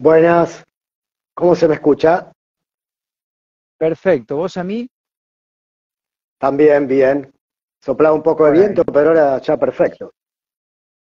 [0.00, 0.62] Buenas,
[1.34, 2.30] ¿cómo se me escucha?
[3.78, 4.88] Perfecto, ¿vos a mí?
[6.38, 7.32] También bien.
[7.80, 10.12] Soplaba un poco de viento, pero ahora ya perfecto.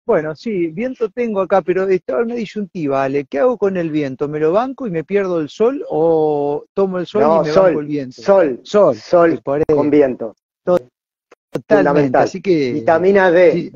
[0.07, 3.27] Bueno, sí, viento tengo acá, pero estaba en una disyuntiva, Ale.
[3.27, 4.27] ¿Qué hago con el viento?
[4.27, 7.53] ¿Me lo banco y me pierdo el sol o tomo el sol No, y me
[7.53, 8.23] sol, banco el viento?
[8.23, 10.35] Sol, Sol, sol con viento.
[10.65, 12.25] totalmente, fundamental.
[12.25, 12.73] así que...
[12.73, 13.53] Vitamina D.
[13.53, 13.73] sí,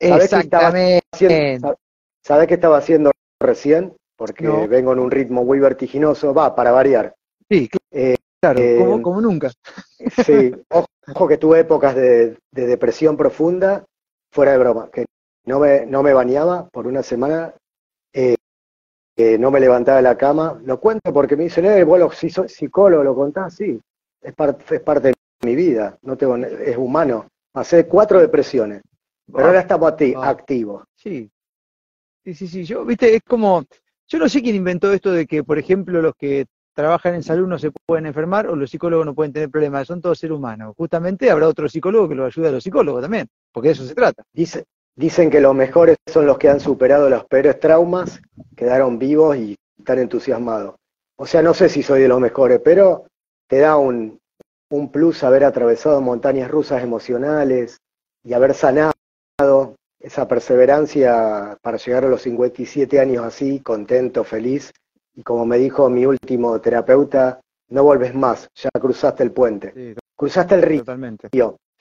[0.00, 1.02] ¿Sabés qué estaba exactamente.
[1.14, 1.78] haciendo-
[2.22, 3.96] ¿Sabés qué estaba haciendo recién?
[4.20, 4.68] Porque No.
[4.68, 6.34] vengo en un ritmo muy vertiginoso.
[6.34, 7.14] Va, para variar.
[7.48, 9.50] Sí, Eh, claro, eh, como, como nunca.
[10.26, 13.82] Sí, ojo que tuve épocas de, de depresión profunda,
[14.30, 15.06] fuera de broma, que
[15.46, 17.54] no me, no me bañaba por una semana,
[18.12, 18.36] eh,
[19.16, 20.60] que no me levantaba de la cama.
[20.64, 23.80] Lo cuento porque me dicen, eh, vos lo- si sos psicólogo, lo contás, sí,
[24.20, 25.14] es, parte es parte de
[25.46, 27.26] mi vida, no tengo, es humano.
[27.52, 28.82] Pasé cuatro depresiones,
[29.32, 30.28] pero ahora estamos Ah.
[30.28, 30.84] activos.
[30.94, 31.30] Sí,
[32.22, 32.64] sí, sí, sí.
[32.64, 33.64] Yo, viste, es como,
[34.10, 37.46] yo no sé quién inventó esto de que, por ejemplo, los que trabajan en salud
[37.46, 40.74] no se pueden enfermar o los psicólogos no pueden tener problemas, son todos seres humanos.
[40.76, 43.94] Justamente habrá otro psicólogo que los ayude a los psicólogos también, porque de eso se
[43.94, 44.22] trata.
[44.32, 44.64] Dice-
[44.96, 48.20] dicen que los mejores son los que han superado los peores traumas,
[48.56, 50.74] quedaron vivos y están entusiasmados.
[51.16, 53.06] O sea, no sé si soy de los mejores, pero
[53.48, 54.18] te da un
[54.92, 57.78] plus haber atravesado montañas rusas emocionales
[58.24, 58.92] y haber sanado
[60.00, 64.72] esa perseverancia para llegar a los 57 años así, contento, feliz.
[65.14, 69.94] Y como me dijo mi último terapeuta, no vuelves más, ya cruzaste el puente, Sí,
[70.16, 70.80] cruzaste el río.
[70.80, 71.28] totalmente.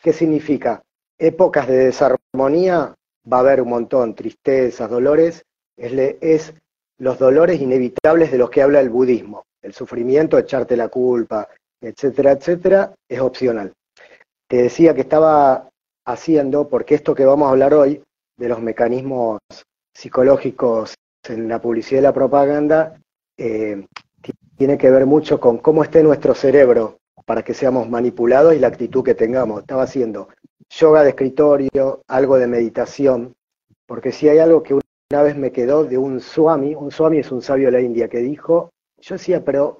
[0.01, 0.81] ¿Qué significa?
[1.17, 2.93] Épocas de desarmonía,
[3.31, 5.43] va a haber un montón, tristezas, dolores,
[5.77, 6.53] es, es
[6.97, 9.43] los dolores inevitables de los que habla el budismo.
[9.61, 11.47] El sufrimiento, echarte la culpa,
[11.81, 13.73] etcétera, etcétera, es opcional.
[14.47, 15.69] Te decía que estaba
[16.05, 18.01] haciendo, porque esto que vamos a hablar hoy,
[18.39, 19.39] de los mecanismos
[19.93, 20.95] psicológicos
[21.27, 22.99] en la publicidad y la propaganda,
[23.37, 23.85] eh,
[24.21, 28.59] ti- tiene que ver mucho con cómo esté nuestro cerebro para que seamos manipulados y
[28.59, 29.61] la actitud que tengamos.
[29.61, 30.29] Estaba haciendo
[30.69, 33.33] yoga de escritorio, algo de meditación,
[33.85, 37.31] porque si hay algo que una vez me quedó de un swami, un swami es
[37.31, 38.69] un sabio de la India que dijo,
[39.01, 39.79] yo decía, pero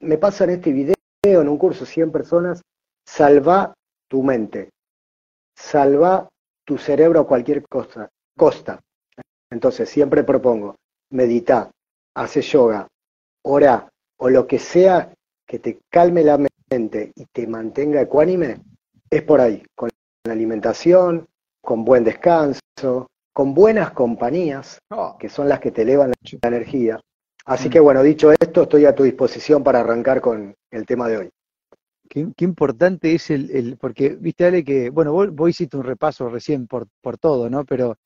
[0.00, 2.62] me pasa en este video, en un curso, 100 personas,
[3.06, 3.74] salva
[4.08, 4.70] tu mente,
[5.56, 6.28] salva
[6.68, 8.78] tu cerebro a cualquier cosa, costa.
[9.50, 10.76] Entonces siempre propongo,
[11.10, 11.70] medita,
[12.14, 12.86] hace yoga,
[13.42, 15.10] ora, o lo que sea
[15.46, 16.36] que te calme la
[16.70, 18.60] mente y te mantenga ecuánime,
[19.08, 19.88] es por ahí, con
[20.26, 21.26] la alimentación,
[21.62, 26.48] con buen descanso, con buenas compañías, Oh, que son las que te elevan la, la
[26.48, 27.00] energía.
[27.46, 27.72] Así Mm.
[27.72, 31.30] que bueno, dicho esto, estoy a tu disposición para arrancar con el tema de hoy.
[32.08, 36.66] Qué, importante es el, porque viste, Ale, que, bueno, vos, vos hiciste un repaso recién
[36.66, 37.64] por, por todo, ¿no?
[37.64, 37.98] Pero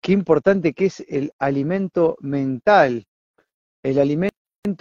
[0.00, 3.06] qué importante que es el alimento mental,
[3.82, 4.34] el alimento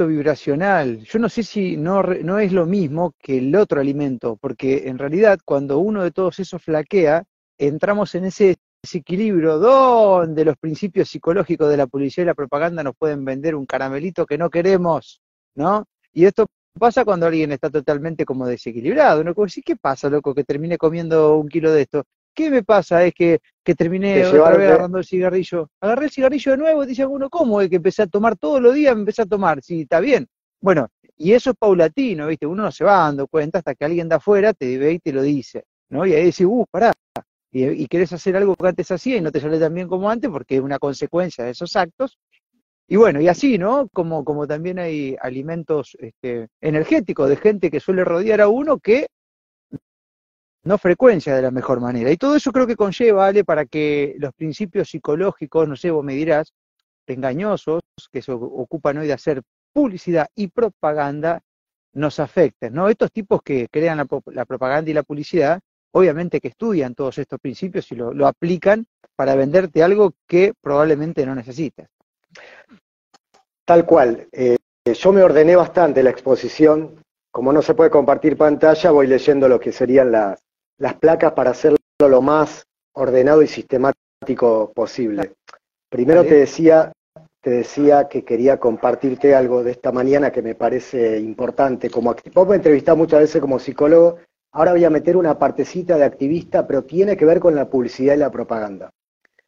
[0.08, 1.04] vibracional.
[1.04, 4.98] Yo no sé si no, no es lo mismo que el otro alimento, porque en
[4.98, 7.24] realidad cuando uno de todos esos flaquea,
[7.58, 12.96] entramos en ese desequilibrio donde los principios psicológicos de la publicidad y la propaganda nos
[12.96, 15.22] pueden vender un caramelito que no queremos,
[15.56, 15.86] ¿no?
[16.12, 16.46] Y esto
[16.80, 19.34] pasa cuando alguien está totalmente como desequilibrado, ¿no?
[19.36, 22.04] Como ¿qué pasa, loco, que termine comiendo un kilo de esto?
[22.34, 23.06] ¿Qué me pasa?
[23.06, 25.70] Es que, que terminé Te otra vez agarrando el cigarrillo.
[25.80, 27.62] Agarré el cigarrillo de nuevo, dice uno, ¿cómo?
[27.62, 30.28] Es que empecé a tomar todos los días, me empecé a tomar, sí, está bien.
[30.60, 32.48] Bueno, y eso es paulatino, ¿viste?
[32.48, 35.14] Uno no se va dando cuenta hasta que alguien de afuera te ve y te
[35.14, 36.06] lo dice, ¿no?
[36.08, 36.92] Y ahí decís, uh, pará.
[37.52, 40.10] Y, y querés hacer algo que antes hacía y no te sale tan bien como
[40.10, 42.18] antes porque es una consecuencia de esos actos.
[42.88, 43.88] Y bueno, y así, ¿no?
[43.94, 49.08] Como, como también hay alimentos este, energéticos de gente que suele rodear a uno que
[50.64, 52.12] no frecuencia de la mejor manera.
[52.12, 56.04] Y todo eso creo que conlleva, Ale, para que los principios psicológicos, no sé, vos
[56.04, 56.54] me dirás,
[57.08, 59.42] engañosos, que se ocupan hoy de hacer
[59.74, 61.42] publicidad y propaganda,
[61.94, 62.90] nos afecten, ¿no?
[62.90, 65.60] Estos tipos que crean la, la propaganda y la publicidad,
[65.92, 71.26] obviamente que estudian todos estos principios y lo, lo aplican para venderte algo que probablemente
[71.26, 71.88] no necesitas.
[73.66, 74.28] Tal cual.
[74.32, 77.02] eh, yo me ordené bastante la exposición.
[77.32, 80.40] Como no se puede compartir pantalla, voy leyendo lo que serían las,
[80.78, 85.34] las placas para hacerlo lo más ordenado y sistemático posible.
[85.90, 86.92] Primero te decía,
[87.42, 91.90] te decía que quería compartirte algo de esta mañana que me parece importante.
[91.90, 94.18] Como vos me entrevistás muchas veces como psicólogo,
[94.52, 98.16] ahora voy a meter una partecita de activista, pero tiene que ver con la publicidad
[98.16, 98.92] y la propaganda.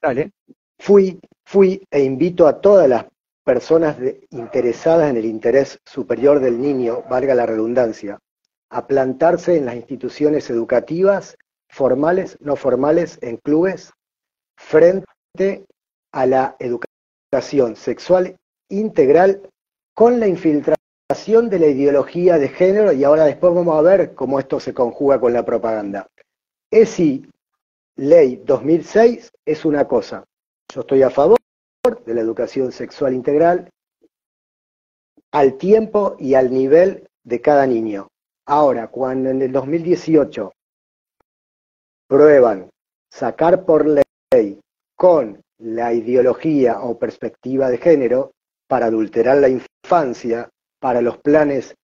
[0.01, 0.31] Dale.
[0.79, 3.05] Fui, fui e invito a todas las
[3.43, 3.97] personas
[4.31, 8.19] interesadas en el interés superior del niño, valga la redundancia,
[8.69, 11.37] a plantarse en las instituciones educativas,
[11.69, 13.93] formales, no formales, en clubes,
[14.57, 15.65] frente
[16.11, 18.35] a la educación sexual
[18.69, 19.41] integral
[19.93, 24.39] con la infiltración de la ideología de género y ahora después vamos a ver cómo
[24.39, 26.07] esto se conjuga con la propaganda.
[26.71, 27.29] ESI
[27.97, 30.25] Ley 2006 es una cosa.
[30.73, 31.37] Yo estoy a favor
[32.05, 33.69] de la educación sexual integral
[35.31, 38.07] al tiempo y al nivel de cada niño.
[38.45, 40.51] Ahora, cuando en el 2018
[42.07, 42.69] prueban
[43.09, 44.59] sacar por ley
[44.95, 48.31] con la ideología o perspectiva de género
[48.67, 51.75] para adulterar la infancia, para los planes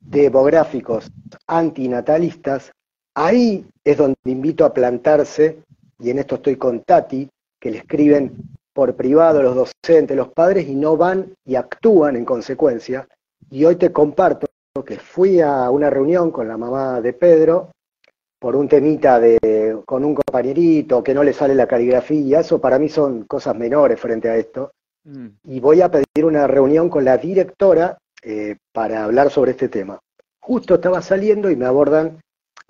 [0.00, 1.10] demográficos
[1.46, 2.72] antinatalistas,
[3.14, 5.62] ahí es donde invito a plantarse,
[5.98, 7.28] y en esto estoy con Tati,
[7.60, 8.32] que le escriben
[8.72, 13.06] por privado los docentes, los padres, y no van y actúan en consecuencia.
[13.50, 14.46] Y hoy te comparto
[14.86, 17.70] que fui a una reunión con la mamá de Pedro
[18.38, 22.78] por un temita de con un compañerito que no le sale la caligrafía, eso para
[22.78, 24.72] mí son cosas menores frente a esto.
[25.04, 25.26] Mm.
[25.44, 29.98] Y voy a pedir una reunión con la directora eh, para hablar sobre este tema.
[30.40, 32.20] Justo estaba saliendo y me abordan,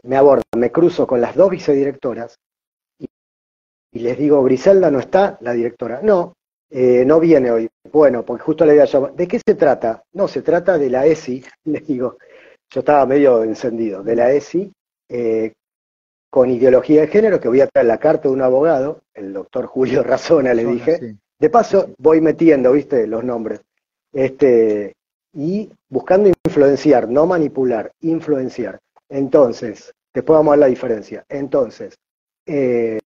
[0.03, 2.37] me abordan, me cruzo con las dos vicedirectoras
[3.93, 6.01] les digo, Griselda no está, la directora.
[6.03, 6.35] No,
[6.71, 7.69] eh, no viene hoy.
[7.93, 9.15] Bueno, porque justo le había llamado.
[9.15, 10.05] ¿De qué se trata?
[10.13, 12.19] No, se trata de la ESI, les digo.
[12.73, 14.73] Yo estaba medio encendido, de la ESI,
[15.09, 15.53] eh,
[16.31, 19.67] con ideología de género, que voy a traer la carta de un abogado, el doctor
[19.67, 21.17] Julio Razona, le dije.
[21.39, 23.61] De paso, voy metiendo, viste, los nombres.
[24.13, 24.95] Este,
[25.33, 28.79] y buscando influenciar, no manipular, influenciar.
[29.09, 31.25] Entonces, después vamos a ver la diferencia.
[31.29, 31.97] Entonces,
[32.47, 33.01] eh,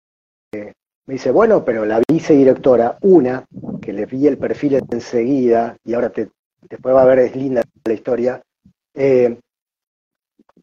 [1.07, 3.45] me dice, bueno, pero la vicedirectora, una,
[3.81, 6.31] que le vi el perfil enseguida, y ahora te,
[6.69, 8.43] después va a ver, es linda la historia,
[8.95, 9.39] eh,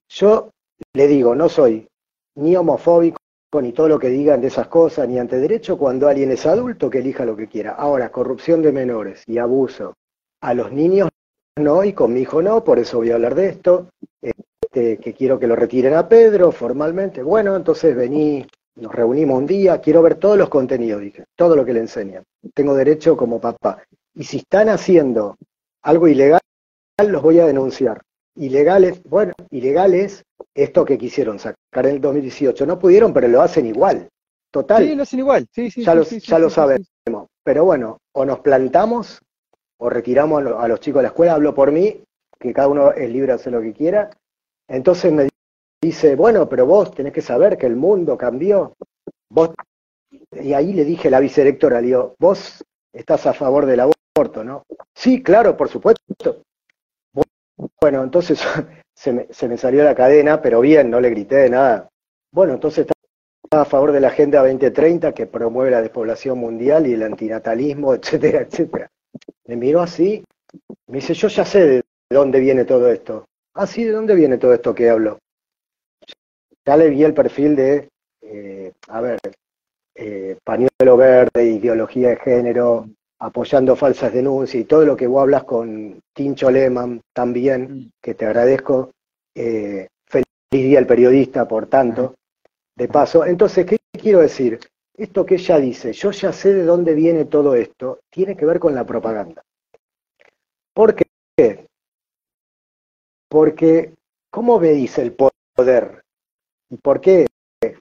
[0.09, 0.49] yo
[0.93, 1.87] le digo, no soy
[2.35, 3.19] ni homofóbico,
[3.61, 6.89] ni todo lo que digan de esas cosas, ni ante derecho cuando alguien es adulto
[6.89, 7.71] que elija lo que quiera.
[7.71, 9.95] Ahora, corrupción de menores y abuso
[10.41, 11.09] a los niños
[11.57, 13.89] no, y con mi hijo no, por eso voy a hablar de esto,
[14.21, 17.21] este, que quiero que lo retiren a Pedro formalmente.
[17.21, 18.45] Bueno, entonces vení,
[18.75, 22.23] nos reunimos un día, quiero ver todos los contenidos, dije, todo lo que le enseñan.
[22.53, 23.83] Tengo derecho como papá.
[24.13, 25.37] Y si están haciendo
[25.81, 26.41] algo ilegal,
[27.07, 28.01] los voy a denunciar.
[28.35, 30.23] Ilegales, bueno, ilegales
[30.53, 32.65] esto que quisieron sacar en el 2018.
[32.65, 34.07] No pudieron, pero lo hacen igual.
[34.51, 34.83] Total.
[34.83, 35.47] Sí, lo hacen igual.
[35.51, 36.87] Sí, sí, ya lo, ya lo sabemos.
[37.43, 39.21] Pero bueno, o nos plantamos
[39.77, 41.33] o retiramos a, los chicos de la escuela.
[41.33, 42.03] Hablo por mí,
[42.39, 44.09] que cada uno es libre de hacer lo que quiera.
[44.67, 45.30] Entonces me
[45.81, 48.73] dice, bueno, pero vos tenés que saber que el mundo cambió.
[49.29, 49.51] Vos
[50.31, 52.63] y ahí le dije a la vicerectora, le vos
[52.93, 54.63] estás a favor del aborto, ¿no?
[54.95, 56.43] Sí, claro, por supuesto.
[57.79, 58.43] Bueno, entonces
[58.95, 61.89] se me, se me salió la cadena, pero bien, no le grité de nada.
[62.33, 62.87] Bueno, entonces
[63.43, 67.93] está a favor de la Agenda 2030 que promueve la despoblación mundial y el antinatalismo,
[67.95, 68.89] etcétera, etcétera.
[69.47, 70.23] Me miró así,
[70.87, 73.25] me dice, yo ya sé de dónde viene todo esto.
[73.53, 75.19] Ah, sí, ¿de dónde viene todo esto que hablo?
[76.65, 77.89] Ya le vi el perfil de,
[78.21, 79.19] eh, a ver,
[79.95, 82.87] eh, pañuelo verde, ideología de género,
[83.19, 87.91] apoyando falsas denuncias y todo lo que vos hablas con Tincho Lehmann también, mm.
[88.01, 88.91] que te agradezco.
[89.35, 92.15] Eh, feliz día al periodista, por tanto,
[92.75, 93.25] de paso.
[93.25, 94.59] Entonces, ¿qué quiero decir?
[94.95, 98.59] Esto que ella dice, yo ya sé de dónde viene todo esto, tiene que ver
[98.59, 99.41] con la propaganda.
[100.73, 101.67] ¿Por qué?
[103.29, 103.93] Porque,
[104.29, 105.15] ¿cómo veis el
[105.55, 106.03] poder?
[106.71, 107.27] ¿Y por qué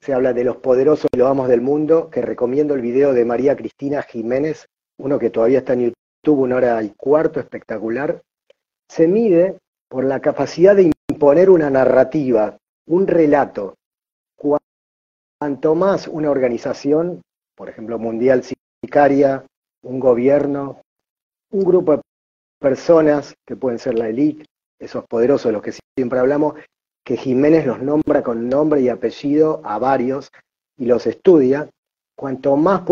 [0.03, 2.11] se habla de los poderosos y los amos del mundo?
[2.11, 4.67] Que recomiendo el video de María Cristina Jiménez,
[4.99, 5.93] uno que todavía está en
[6.25, 8.21] YouTube, una hora y cuarto, espectacular,
[8.89, 13.77] se mide por la capacidad de imponer una narrativa, un relato.
[14.37, 17.23] Cuanto más una organización,
[17.55, 18.43] por ejemplo, mundial
[18.83, 19.47] sicaria,
[19.83, 20.83] un gobierno,
[21.53, 22.03] un grupo de
[22.59, 24.47] personas que pueden ser la élite,
[24.81, 26.55] esos poderosos de los que siempre hablamos,
[27.05, 30.31] que Jiménez los nombra con nombre y apellido a varios
[30.77, 31.69] y los estudia,
[32.17, 32.83] cuanto más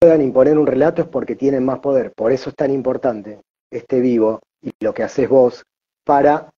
[0.00, 2.12] puedan imponer un relato es porque tienen más poder.
[2.12, 5.64] Por eso es tan importante este vivo y lo que haces vos
[6.04, 6.50] para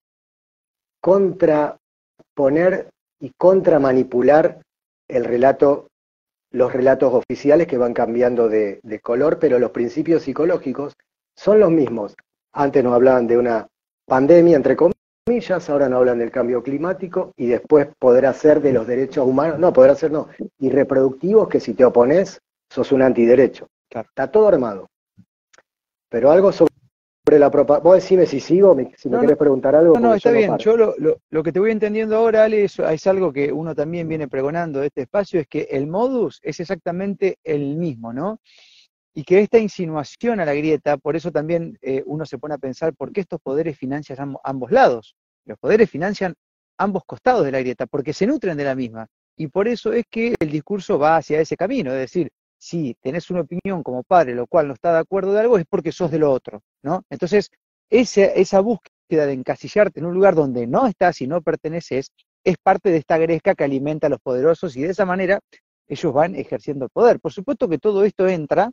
[1.01, 4.61] contraponer y contramanipular
[5.09, 5.89] el relato,
[6.53, 10.95] los relatos oficiales que van cambiando de, de color, pero los principios psicológicos
[11.35, 12.15] son los mismos.
[12.53, 13.67] Antes nos hablaban de una
[14.07, 14.98] pandemia, entre comillas,
[15.69, 19.73] ahora no hablan del cambio climático y después podrá ser de los derechos humanos, no,
[19.73, 23.69] podrá ser no, y reproductivos que si te opones sos un antiderecho.
[23.91, 24.89] Está todo armado.
[26.09, 26.71] Pero algo sobre
[27.39, 27.85] la propaganda.
[27.85, 29.95] Vos decime si sigo, si me querés preguntar algo.
[29.95, 30.57] No, no, está bien.
[30.59, 34.29] Yo lo, que te voy entendiendo ahora, Ale, es, es, algo que uno también viene
[34.29, 38.41] pregonando de este espacio, es que el modus es exactamente el mismo, ¿no?
[39.19, 42.59] y que esta insinuación a la grieta, por eso también eh, uno se pone a
[42.59, 45.17] pensar por qué estos poderes financian ambos lados.
[45.49, 46.35] Los poderes financian
[46.79, 49.07] ambos costados de la grieta, porque se nutren de la misma.
[49.37, 53.31] Y por eso es que el discurso va hacia ese camino, es decir, si tenés
[53.31, 56.11] una opinión como padre, lo cual no está de acuerdo de algo, es porque sos
[56.11, 57.05] de lo otro, ¿no?
[57.09, 57.51] Entonces,
[57.89, 62.11] esa, esa búsqueda de encasillarte en un lugar donde no estás y no perteneces,
[62.45, 65.41] es parte de esta gresca que alimenta a los poderosos y de esa manera
[65.87, 67.21] ellos van ejerciendo el poder.
[67.21, 68.71] Por supuesto que todo esto entra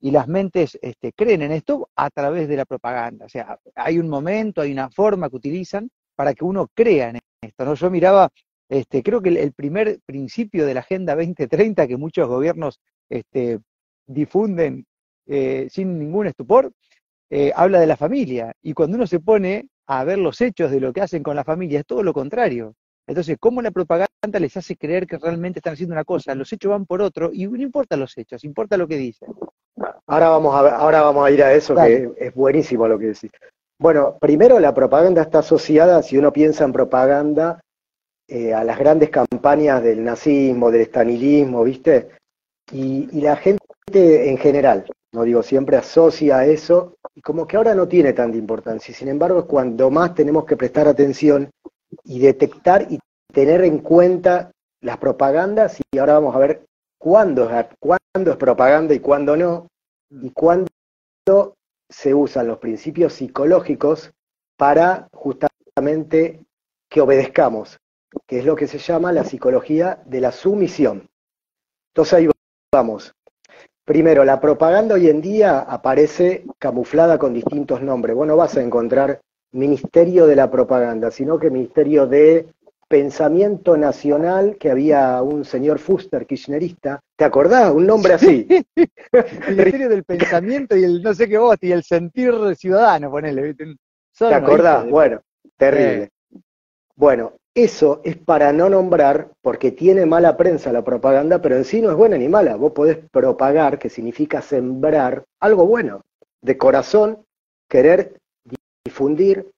[0.00, 3.26] y las mentes este, creen en esto a través de la propaganda.
[3.26, 7.20] O sea, hay un momento, hay una forma que utilizan para que uno crea en
[7.40, 7.64] esto.
[7.64, 7.74] ¿no?
[7.74, 8.28] Yo miraba,
[8.68, 13.60] este, creo que el, primer principio de la Agenda 2030 que muchos gobiernos este,
[14.04, 14.84] difunden
[15.28, 16.72] eh, sin ningún estupor,
[17.30, 18.52] eh, habla de la familia.
[18.60, 21.44] Y cuando uno se pone a ver los hechos de lo que hacen con la
[21.44, 22.74] familia, es todo lo contrario.
[23.06, 26.34] Entonces, ¿cómo la propaganda les hace creer que realmente están haciendo una cosa?
[26.34, 29.32] Los hechos van por otro y no importa los hechos, importa lo que dicen.
[30.08, 33.30] Ahora vamos a, ahora vamos a ir a eso, que es buenísimo lo que decís.
[33.80, 37.60] Bueno, primero la propaganda está asociada, si uno piensa en propaganda,
[38.26, 42.10] eh, a las grandes campañas del nazismo, del estanilismo, ¿viste?
[42.72, 43.60] Y, y, la gente
[44.28, 48.94] en general, no digo siempre, asocia eso, y como que ahora no tiene tanta importancia.
[48.94, 51.48] Sin embargo, es cuando más tenemos que prestar atención
[52.04, 52.98] y detectar y
[53.32, 56.64] tener en cuenta las propagandas y ahora vamos a ver
[56.98, 59.68] cuándo cuándo es propaganda y cuándo no,
[60.10, 60.68] y cuándo
[61.88, 64.12] se usan los principios psicológicos
[64.56, 66.44] para justamente
[66.88, 67.78] que obedezcamos,
[68.26, 71.08] que es lo que se llama la psicología de la sumisión.
[71.92, 72.28] Entonces ahí
[72.72, 73.14] vamos.
[73.84, 78.14] Primero, la propaganda hoy en día aparece camuflada con distintos nombres.
[78.14, 79.20] Bueno, vas a encontrar
[79.52, 82.52] Ministerio de la Propaganda, sino que Ministerio de
[82.88, 87.00] Pensamiento Nacional, que había un señor Fuster kirchnerista.
[87.16, 87.70] ¿Te acordás?
[87.70, 88.48] Un nombre así.
[89.48, 93.54] Ministerio del Pensamiento y el no sé qué vos, y el sentir ciudadano, ponele.
[93.54, 94.88] ¿Te acordás?
[94.88, 95.20] Bueno,
[95.58, 96.10] terrible.
[96.96, 101.82] Bueno, eso es para no nombrar, porque tiene mala prensa la propaganda, pero en sí
[101.82, 102.56] no es buena ni mala.
[102.56, 106.02] Vos podés propagar, que significa sembrar, algo bueno,
[106.40, 107.24] de corazón,
[107.68, 108.18] querer
[108.84, 109.50] difundir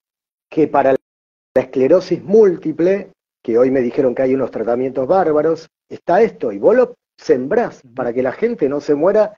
[0.48, 6.22] que para la esclerosis múltiple, que hoy me dijeron que hay unos tratamientos bárbaros, está
[6.22, 9.36] esto, y vos lo sembrás para que la gente no se muera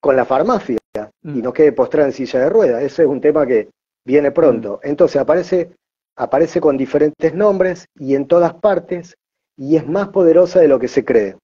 [0.00, 0.78] con la farmacia
[1.22, 1.42] y mm.
[1.42, 2.82] no quede postrada en silla de ruedas.
[2.82, 3.70] Ese es un tema que
[4.04, 4.80] viene pronto.
[4.82, 4.88] Mm.
[4.88, 5.70] Entonces aparece,
[6.16, 9.16] aparece con diferentes nombres y en todas partes
[9.56, 11.36] y es más poderosa de lo que se cree.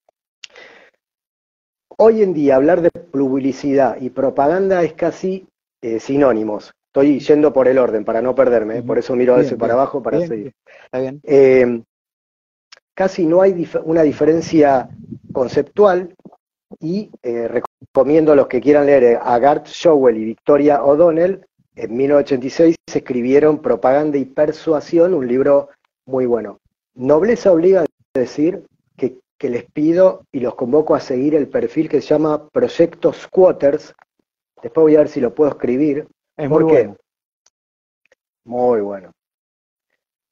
[1.97, 5.47] Hoy en día hablar de publicidad y propaganda es casi
[5.83, 6.73] eh, sinónimos.
[6.89, 8.83] Estoy yendo por el orden para no perderme, ¿eh?
[8.83, 10.53] por eso miro a veces para abajo para seguir.
[11.23, 11.83] Eh,
[13.01, 14.91] casi no hay una diferencia
[15.33, 16.15] conceptual
[16.81, 21.97] y eh, recomiendo a los que quieran leer a Gart Showell y Victoria O'Donnell, en
[21.97, 25.71] 1986 escribieron Propaganda y Persuasión, un libro
[26.05, 26.59] muy bueno.
[26.95, 28.67] Nobleza obliga a decir
[28.99, 33.17] que, que les pido y los convoco a seguir el perfil que se llama Proyectos
[33.17, 33.95] Squatters.
[34.63, 36.97] Después voy a ver si lo puedo escribir, es muy bueno.
[38.45, 39.13] Muy bueno.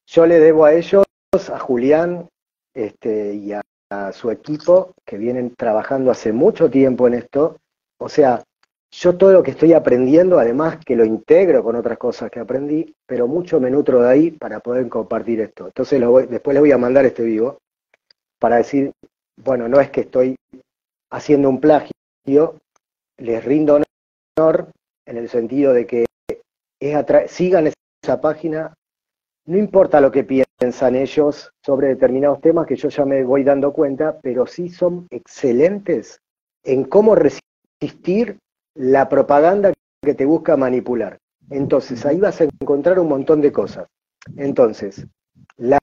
[0.07, 1.07] Yo le debo a ellos,
[1.51, 2.29] a Julián
[2.79, 3.63] este, y a,
[4.13, 7.57] su equipo, que vienen trabajando hace mucho tiempo en esto.
[7.99, 8.45] O sea,
[8.91, 12.95] yo todo lo que estoy aprendiendo, además que lo integro con otras cosas que aprendí,
[13.07, 15.67] pero mucho me nutro de ahí para poder compartir esto.
[15.67, 17.59] Entonces después les voy a mandar este vivo
[18.39, 18.93] para decir,
[19.43, 20.37] bueno, no es que estoy
[21.11, 21.93] haciendo un plagio,
[23.17, 23.81] les rindo
[24.37, 24.71] honor
[25.07, 26.05] en el sentido de que
[26.79, 28.75] es sigan esa página,
[29.49, 33.73] no importa lo que piensan ellos sobre determinados temas, que yo ya me voy dando
[33.73, 36.21] cuenta, pero sí son excelentes
[36.65, 38.39] en cómo resistir
[38.75, 41.17] la propaganda que te busca manipular.
[41.49, 43.87] Entonces, ahí vas a encontrar un montón de cosas.
[44.37, 45.07] Entonces,
[45.57, 45.79] la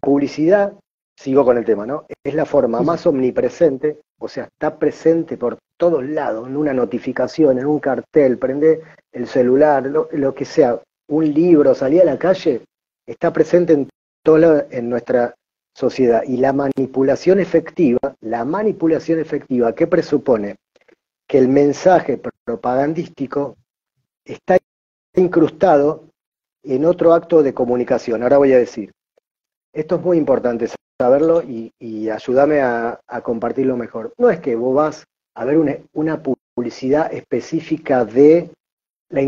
[0.00, 0.72] publicidad,
[1.14, 2.06] sigo con el tema, ¿no?
[2.24, 7.58] Es la forma más omnipresente, o sea, está presente por todos lados, en una notificación,
[7.58, 8.80] en un cartel, prende
[9.12, 12.62] el celular, lo, que sea, un libro, salir a la calle,
[13.06, 13.88] está presente en
[14.22, 15.34] toda en nuestra
[15.74, 16.22] sociedad.
[16.26, 20.56] Y la manipulación efectiva, la manipulación efectiva, ¿qué presupone?
[21.26, 23.56] Que el mensaje propagandístico
[24.24, 24.58] está
[25.14, 26.04] incrustado
[26.62, 28.22] en otro acto de comunicación.
[28.22, 28.92] Ahora voy a decir,
[29.72, 30.68] esto es muy importante
[31.00, 31.72] saberlo y,
[32.10, 34.12] ayúdame a, compartirlo mejor.
[34.18, 35.04] No es que vos vas
[35.34, 35.58] a ver
[35.92, 38.50] una, publicidad específica de
[39.08, 39.22] la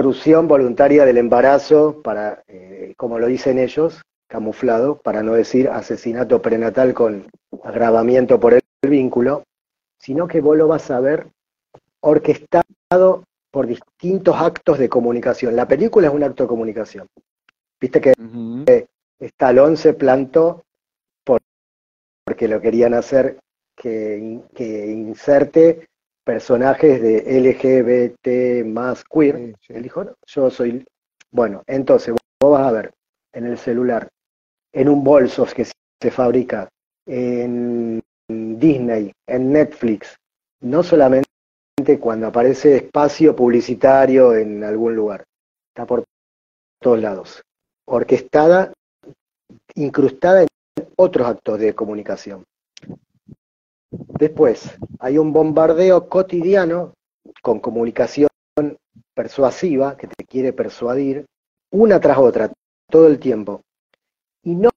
[0.00, 6.40] interrupción voluntaria del embarazo, para, eh, como lo dicen ellos, camuflado, para no decir asesinato
[6.40, 7.26] prenatal con
[7.64, 9.42] agravamiento por el vínculo,
[9.98, 11.26] sino que vos lo vas a ver
[12.02, 15.56] orquestado por distintos actos de comunicación.
[15.56, 17.06] La película es un acto de comunicación.
[17.80, 18.64] Viste que Ujú.
[19.18, 20.62] Stallone se plantó
[21.24, 21.40] por-
[22.24, 23.38] porque lo querían hacer
[23.76, 25.88] que, que inserte
[26.24, 29.36] personajes de LGBT más queer.
[29.36, 29.72] Sí, sí.
[29.74, 30.86] Él dijo, no, yo soy...
[31.30, 32.90] Bueno, entonces vos, vas a ver
[33.32, 34.08] en el celular,
[34.72, 36.68] en un bolso que se fabrica,
[37.06, 40.16] en Disney, en Netflix,
[40.60, 41.26] no solamente
[42.00, 45.24] cuando aparece espacio publicitario en algún lugar,
[45.68, 46.04] está por
[46.80, 47.42] todos lados,
[47.86, 48.72] orquestada,
[49.74, 50.48] incrustada en
[50.96, 52.44] otros actos de comunicación.
[53.90, 56.94] Después, hay un bombardeo cotidiano
[57.42, 58.28] con comunicación
[59.14, 61.26] persuasiva que te quiere persuadir,
[61.72, 62.52] una tras otra,
[62.88, 63.62] todo el tiempo.
[64.42, 64.70] Y no,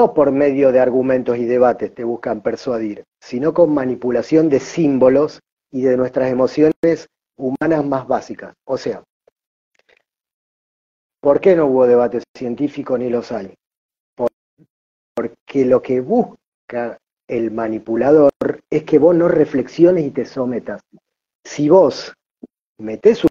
[0.00, 5.40] no por medio de argumentos y debates te buscan persuadir, sino con manipulación de símbolos
[5.70, 7.06] y de nuestras emociones
[7.36, 8.54] humanas más básicas.
[8.66, 9.02] O sea,
[11.20, 13.54] ¿por qué no hubo debate científico ni los hay?
[14.14, 14.30] Por-
[15.14, 18.30] Porque lo que busca el manipulador
[18.70, 20.80] es que vos no reflexiones y te sometas.
[21.44, 22.12] Si vos
[22.78, 23.24] metés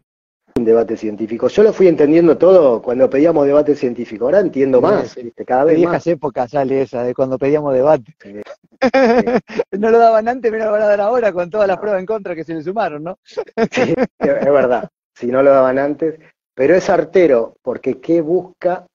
[0.58, 5.10] un debate científico, yo lo fui entendiendo todo cuando pedíamos debate científico, ahora entiendo más,
[5.10, 5.24] sí.
[5.24, 5.46] ¿viste?
[5.46, 6.08] cada De vez viejas más.
[6.08, 8.16] épocas sale esa, de cuando pedíamos debate.
[8.22, 8.36] Sí,
[9.80, 12.06] no lo daban antes, me lo van a dar ahora con todas las pruebas en
[12.06, 13.18] contra que se le sumaron, ¿no?
[13.72, 16.20] Sí, es verdad, si no lo daban antes,
[16.54, 18.86] pero es artero, porque ¿qué busca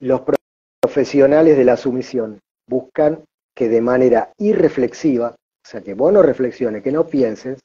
[0.00, 0.36] los pro-
[0.80, 2.38] profesionales de la sumisión?
[2.68, 3.22] Buscan
[3.56, 7.58] que de manera irreflexiva, o sea, que vos no reflexiones, que no pienses,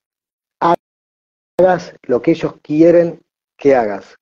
[0.59, 3.19] hagas lo que ellos quieren
[3.57, 4.15] que hagas.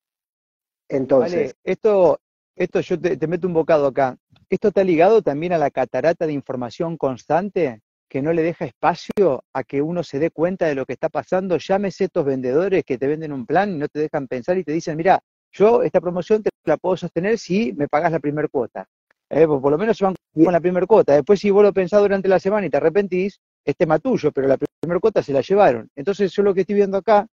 [0.88, 2.18] Entonces, esto,
[2.56, 4.16] esto yo te, te meto un bocado acá.
[4.48, 9.44] Esto está ligado también a la catarata de información constante que no le deja espacio
[9.52, 11.56] a que uno se dé cuenta de lo que está pasando.
[11.56, 14.72] Llámese estos vendedores que te venden un plan y no te dejan pensar y te
[14.72, 15.20] dicen, mira,
[15.52, 18.88] yo esta promoción te la puedo sostener si me pagas la primera cuota.
[19.30, 21.14] Eh, pues por lo menos se van con la primera cuota.
[21.14, 24.48] Después si vos lo pensás durante la semana y te arrepentís, es tema tuyo, pero
[24.48, 25.88] la primera cuota se la llevaron.
[25.94, 27.26] Entonces yo lo que estoy viendo acá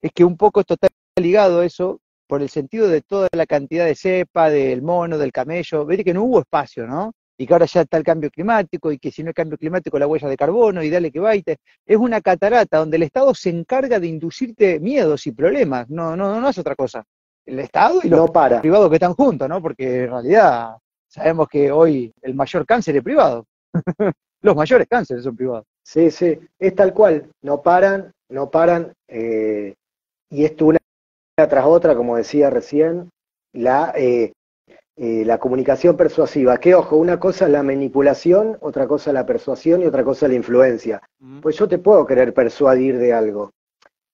[0.00, 0.88] es que un poco esto está
[1.20, 5.32] ligado a eso por el sentido de toda la cantidad de cepa, del mono, del
[5.32, 7.12] camello, ver que no hubo espacio, ¿no?
[7.36, 9.98] Y que ahora ya está el cambio climático y que si no hay cambio climático
[9.98, 11.56] la huella de carbono y dale que baite.
[11.84, 16.40] Es una catarata donde el Estado se encarga de inducirte miedos y problemas, no, no,
[16.40, 17.02] no es otra cosa.
[17.44, 18.60] El Estado y los no para.
[18.60, 19.60] privados que están juntos, ¿no?
[19.60, 20.76] Porque en realidad
[21.10, 23.46] sabemos que hoy el mayor cáncer es privado.
[24.42, 25.66] los mayores cánceres son privados.
[25.82, 29.74] Sí, sí, es tal cual, no paran, no paran, eh,
[30.30, 30.78] y esto una
[31.36, 33.10] tras otra, como decía recién,
[33.52, 34.32] la, eh,
[34.96, 39.26] eh, la comunicación persuasiva, que ojo, una cosa es la manipulación, otra cosa es la
[39.26, 41.02] persuasión y otra cosa es la influencia.
[41.40, 43.52] Pues yo te puedo querer persuadir de algo.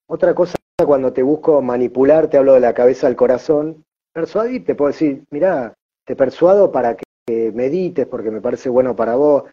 [0.07, 4.75] Otra cosa cuando te busco manipular, te hablo de la cabeza al corazón, persuadir, te
[4.75, 5.75] puedo decir, mira,
[6.07, 9.45] te persuado para que medites porque me parece bueno para vos,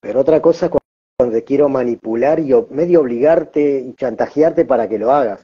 [0.00, 4.98] pero otra cosa es cuando te quiero manipular y medio obligarte y chantajearte para que
[4.98, 5.42] lo hagas.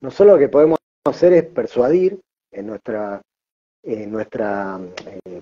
[0.00, 2.20] Nosotros lo que podemos hacer es persuadir
[2.52, 3.20] en nuestra,
[3.82, 4.78] en nuestra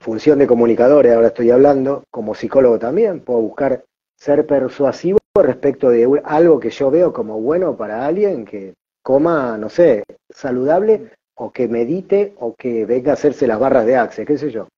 [0.00, 3.84] función de comunicadores, ahora estoy hablando, como psicólogo también, puedo buscar
[4.16, 9.68] ser persuasivo respecto de algo que yo veo como bueno para alguien que coma, no
[9.68, 14.38] sé, saludable o que medite o que venga a hacerse las barras de Axe, qué
[14.38, 14.68] sé yo.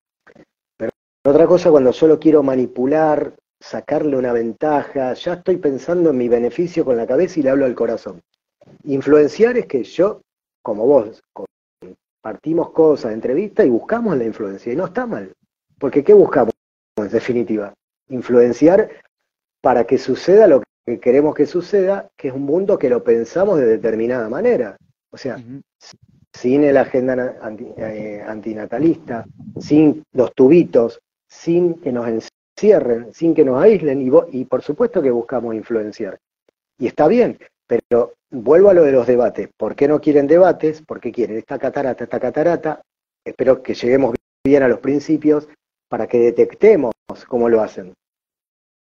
[0.77, 0.91] Pero
[1.25, 6.85] otra cosa cuando solo quiero manipular, sacarle una ventaja, ya estoy pensando en mi beneficio
[6.85, 8.21] con la cabeza y le hablo al corazón.
[8.85, 10.21] Influenciar es que yo,
[10.63, 11.23] como vos,
[12.21, 15.33] partimos cosas, entrevistas y buscamos la influencia, y no está mal.
[15.79, 16.53] Porque ¿qué buscamos
[16.97, 17.75] en definitiva?
[18.09, 18.91] Influenciar
[19.61, 23.59] para que suceda lo que queremos que suceda, que es un mundo que lo pensamos
[23.59, 24.77] de determinada manera.
[25.11, 25.39] O sea.
[26.37, 29.25] Sin el agenda anti- eh, antinatalista,
[29.59, 35.01] sin los tubitos, sin que nos encierren, sin que nos aíslen, y, y por supuesto
[35.01, 36.19] que buscamos influenciar.
[36.79, 39.49] Y está bien, pero vuelvo a lo de los debates.
[39.57, 40.83] ¿Por qué no quieren debates?
[40.83, 42.83] ¿Por qué quieren esta catarata, esta catarata?
[43.25, 45.49] Espero que lleguemos bien a los principios
[45.89, 46.93] para que detectemos
[47.27, 47.95] cómo lo hacen.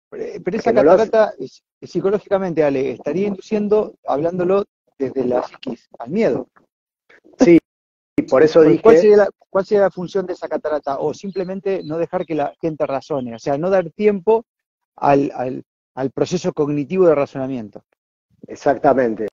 [0.09, 1.33] Pero pero esa no catarata,
[1.81, 4.65] psicológicamente, Ale, estaría induciendo, hablándolo
[4.99, 6.47] desde la psiquis, al miedo.
[8.17, 8.81] Y por eso dije...
[8.81, 10.99] ¿Cuál sería, la, ¿Cuál sería la función de esa catarata?
[10.99, 14.45] O simplemente no dejar que la gente razone, o sea, no dar tiempo
[14.95, 15.63] al, al,
[15.95, 17.83] al proceso cognitivo de razonamiento.
[18.47, 19.27] Exactamente.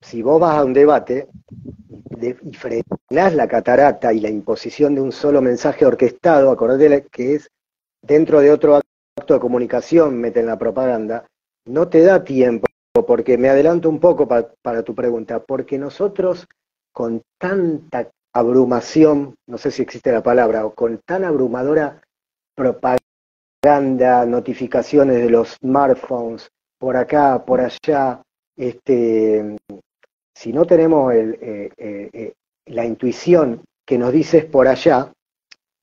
[0.00, 1.28] Si vos vas a un debate
[2.10, 7.34] de- y frenás la catarata y la imposición de un solo mensaje orquestado, acordate que
[7.34, 7.50] es
[8.02, 8.80] dentro de otro
[9.18, 11.26] acto de comunicación, meten la propaganda,
[11.66, 12.66] no te da tiempo
[13.06, 16.46] porque me adelanto un poco para tu pregunta, porque nosotros
[16.92, 22.02] con tanta abrumación, no sé si existe la palabra, o con tan abrumadora
[22.54, 28.22] propaganda, notificaciones de los smartphones, por acá, por allá,
[28.56, 29.56] este,
[30.34, 31.38] si no tenemos eh,
[31.76, 32.32] eh, eh,
[32.66, 35.12] la intuición que nos dice es por allá,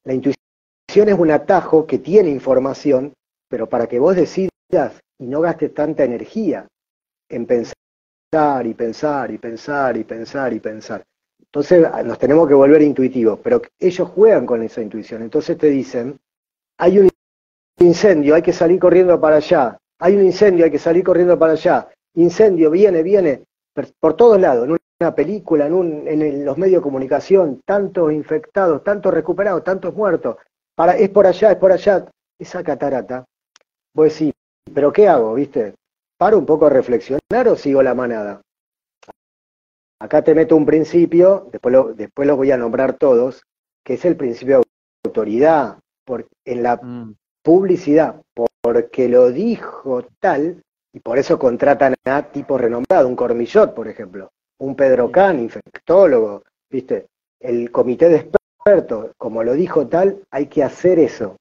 [0.04, 3.14] la intuición es un atajo que tiene información,
[3.48, 4.50] pero para que vos decidas
[5.18, 6.68] y no gastes tanta energía
[7.30, 7.76] en pensar
[8.32, 11.04] y pensar y pensar y pensar y pensar.
[11.40, 15.24] Entonces nos tenemos que volver intuitivos, pero ellos juegan con esa intuición.
[15.24, 16.20] Entonces te dicen,
[16.78, 17.10] hay un
[17.80, 19.80] incendio, hay que salir corriendo para allá.
[19.98, 21.90] Hay un incendio, hay que salir corriendo para allá.
[22.14, 23.46] Incendio, viene, viene,
[24.00, 29.12] por todos lados, en una película, en, en los medios de comunicación, tantos infectados, tantos
[29.12, 30.38] recuperados, tantos muertos.
[30.76, 32.06] Para, es por allá, es por allá.
[32.38, 33.26] Esa catarata,
[33.94, 34.34] vos decís,
[34.72, 35.74] ¿pero qué hago, viste?
[36.20, 38.42] ¿Paro un poco a reflexionar o sigo la manada?
[40.02, 43.44] Acá te meto un principio, después lo, después los voy a nombrar todos,
[43.86, 44.64] que es el principio de
[45.06, 45.80] autoridad.
[46.04, 47.16] Por, en la mm.
[47.42, 48.22] publicidad,
[48.62, 54.32] porque lo dijo tal, y por eso contratan a tipos renombrados, un Cormillot, por ejemplo,
[54.58, 57.08] un Pedro Can, infectólogo, ¿viste?
[57.40, 61.38] El comité de expertos, como lo dijo tal, hay que hacer eso.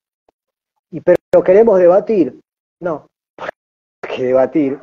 [0.91, 2.39] Y pero queremos debatir.
[2.81, 3.09] No,
[4.19, 4.79] que debatir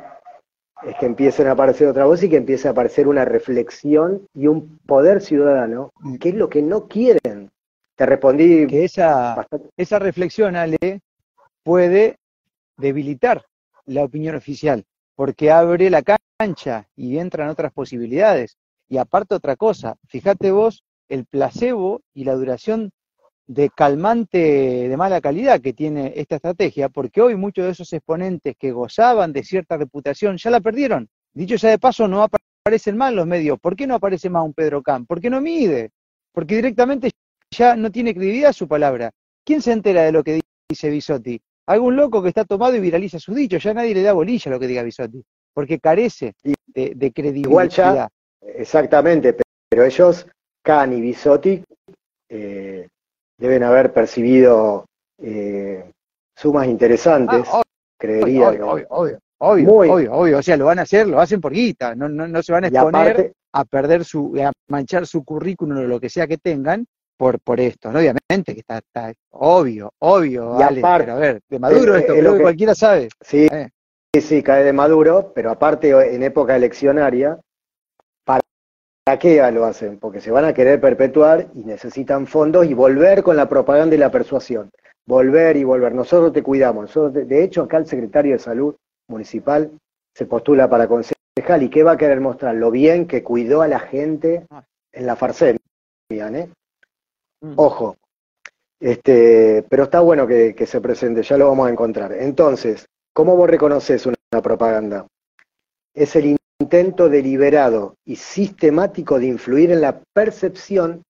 [0.83, 4.47] es que empiecen a aparecer otra voz y que empiece a aparecer una reflexión y
[4.47, 6.15] un poder ciudadano, mm.
[6.17, 7.51] que es lo que no quieren.
[7.95, 8.67] Te respondí.
[8.67, 9.45] Que esa,
[9.77, 11.01] esa reflexión, Ale,
[11.63, 12.17] puede
[12.77, 13.45] debilitar
[13.85, 14.83] la opinión oficial,
[15.15, 18.57] porque abre la cancha y entran otras posibilidades.
[18.89, 22.91] Y aparte otra cosa, fíjate vos el placebo y la duración
[23.47, 24.37] de calmante
[24.89, 29.33] de mala calidad que tiene esta estrategia, porque hoy muchos de esos exponentes que gozaban
[29.33, 31.07] de cierta reputación ya la perdieron.
[31.33, 33.59] Dicho sea de paso, no aparecen más los medios.
[33.59, 35.07] ¿Por qué no aparece más un Pedro Camp?
[35.07, 35.91] ¿Por qué no mide?
[36.31, 37.11] Porque directamente
[37.51, 39.11] ya no tiene credibilidad su palabra.
[39.43, 41.39] ¿Quién se entera de lo que dice Bisotti?
[41.67, 43.61] Algún loco que está tomado y viraliza sus dichos.
[43.61, 47.49] Ya nadie le da bolilla a lo que diga Bisotti, porque carece de, credibilidad.
[47.49, 48.09] Igual ya,
[48.41, 49.35] exactamente,
[49.69, 50.27] pero ellos,
[50.63, 51.63] Can y Bisotti,
[52.29, 52.87] eh,
[53.37, 54.85] deben haber percibido
[55.21, 55.91] eh,
[56.35, 57.63] sumas interesantes, ah,
[57.97, 58.49] creería.
[58.49, 62.07] Obvio, obvio, obvio, obvio, o sea, lo van a hacer, lo hacen por guita, no,
[62.07, 65.99] no, no se van a exponer a perder su, a manchar su currículum o lo
[65.99, 66.85] que sea que tengan
[67.17, 67.99] por, por esto, ¿no?
[67.99, 72.41] obviamente que está, está obvio, obvio, y pero a ver, de Maduro esto, creo que,
[72.41, 73.07] cualquiera sabe.
[73.21, 73.69] Sí, eh.
[74.13, 77.39] sí, sí, cae de Maduro, pero aparte en época eleccionaria,
[79.05, 79.99] ¿Para qué lo hacen?
[79.99, 83.99] Porque se van a querer perpetuar y necesitan fondos y volver con la propaganda y
[83.99, 84.71] la persuasión.
[85.05, 85.93] Volver y volver.
[85.93, 86.91] Nosotros te cuidamos.
[87.13, 88.75] de hecho, acá el secretario de Salud
[89.07, 89.71] Municipal
[90.15, 92.55] se postula para concejal y ¿qué va a querer mostrar?
[92.55, 94.47] Lo bien que cuidó a la gente
[94.91, 95.59] en la farsemia,
[96.09, 96.49] ¿eh?
[97.41, 97.53] Mm.
[97.57, 97.97] Ojo.
[98.79, 102.11] Este, pero está bueno que, que se presente, ya lo vamos a encontrar.
[102.11, 105.05] Entonces, ¿cómo vos reconoces una propaganda?
[105.93, 111.03] Es el intento deliberado y sistemático de influir en la percepción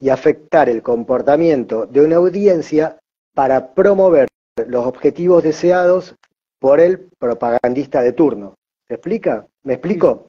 [0.00, 2.98] y afectar el comportamiento de una audiencia
[3.32, 4.26] para promover
[4.66, 6.16] los objetivos deseados
[6.58, 8.54] por el propagandista de turno.
[8.88, 9.46] ¿Se explica?
[9.62, 10.26] ¿Me explico?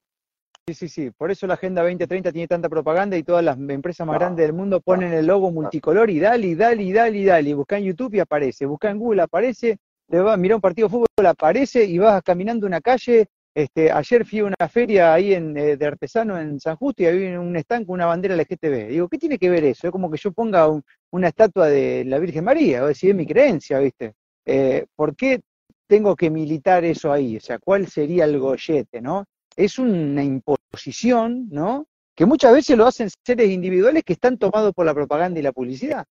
[0.67, 1.09] Sí, sí, sí.
[1.09, 4.53] Por eso la Agenda 2030 tiene tanta propaganda y todas las empresas más grandes del
[4.53, 7.55] mundo ponen el logo multicolor y dale, y dale, y dale, y dale.
[7.55, 8.67] Busca en YouTube y aparece.
[8.67, 9.79] Busca en Google, aparece.
[10.07, 14.25] Te va, mira un partido de fútbol, aparece y vas caminando una calle este, ayer
[14.25, 17.55] fui a una feria ahí en, eh, de artesano en San Justo y había un
[17.57, 18.87] estanco, una bandera LGTB.
[18.89, 19.87] Digo, ¿qué tiene que ver eso?
[19.87, 20.67] Es como que yo ponga
[21.11, 24.13] una estatua de la Virgen María, o decir, es mi creencia, ¿viste?
[24.45, 25.41] Eh, ¿Por qué
[25.87, 27.37] tengo que militar eso ahí?
[27.37, 29.25] O sea, ¿cuál sería el gollete, no?
[29.55, 31.87] Es una imposición, ¿no?
[32.15, 35.51] Que muchas veces lo hacen seres individuales que están tomados por la propaganda y la
[35.51, 36.05] publicidad.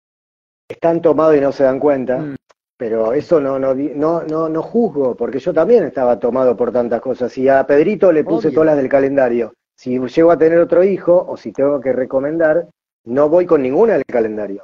[0.68, 2.18] Están tomados y no se dan cuenta.
[2.18, 2.36] Mm.
[2.80, 7.02] Pero eso no, no, no, no, no juzgo, porque yo también estaba tomado por tantas
[7.02, 7.30] cosas.
[7.30, 11.26] Si a Pedrito le puse todas las del calendario, si llego a tener otro hijo,
[11.28, 12.70] o si tengo que recomendar,
[13.04, 14.64] no voy con ninguna del calendario.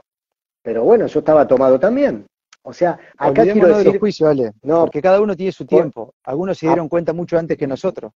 [0.63, 2.25] Pero bueno, yo estaba tomado también.
[2.63, 3.83] O sea, acá quiero decir...
[3.83, 6.13] de los juicios, Ale, no, porque cada uno tiene su tiempo.
[6.23, 8.13] Algunos se dieron cuenta mucho antes que nosotros.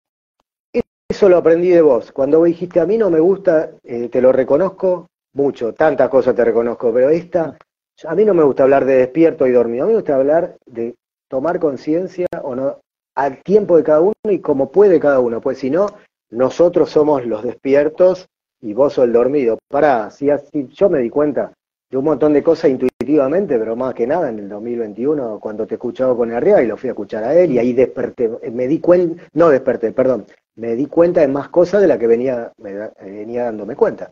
[1.10, 2.12] Eso lo aprendí de vos.
[2.12, 6.36] Cuando vos dijiste, a mí no me gusta, eh, te lo reconozco mucho, tantas cosas
[6.36, 7.58] te reconozco, pero esta
[8.06, 10.56] a mí no me gusta hablar de despierto y dormido, a mí me gusta hablar
[10.66, 10.96] de
[11.28, 12.80] tomar conciencia o no
[13.16, 15.88] al tiempo de cada uno y como puede cada uno, pues si no,
[16.30, 18.28] nosotros somos los despiertos
[18.62, 19.58] y vos sos el dormido.
[19.70, 21.52] Pará, si, así yo me di cuenta
[21.90, 25.74] de un montón de cosas intuitivamente, pero más que nada en el 2021, cuando te
[25.74, 28.68] he escuchado con Arriaga y lo fui a escuchar a él, y ahí desperté, me
[28.68, 32.52] di cuenta, no desperté, perdón, me di cuenta de más cosas de las que venía,
[32.58, 34.12] venía dándome cuenta.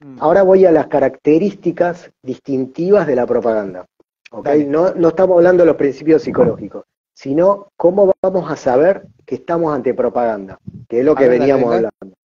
[0.00, 0.18] Mm.
[0.20, 3.86] Ahora voy a las características distintivas de la propaganda.
[4.30, 4.66] ¿okay?
[4.66, 9.74] No, no estamos hablando de los principios psicológicos, sino cómo vamos a saber que estamos
[9.74, 12.16] ante propaganda, que es lo que veníamos hablando.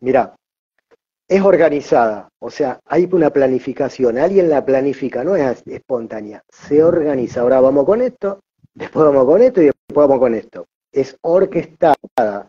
[0.00, 0.34] Mira,
[1.26, 7.40] es organizada, o sea, hay una planificación, alguien la planifica, no es espontánea, se organiza,
[7.40, 8.40] ahora vamos con esto,
[8.74, 10.66] después vamos con esto y después vamos con esto.
[10.92, 12.48] Es orquestada,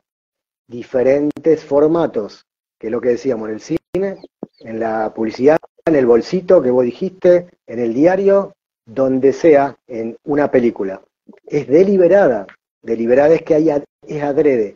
[0.67, 2.45] diferentes formatos,
[2.77, 4.17] que es lo que decíamos en el cine,
[4.65, 8.53] en la publicidad, en el bolsito que vos dijiste, en el diario,
[8.85, 11.01] donde sea, en una película.
[11.45, 12.47] Es deliberada,
[12.81, 14.75] deliberada es que haya, es adrede,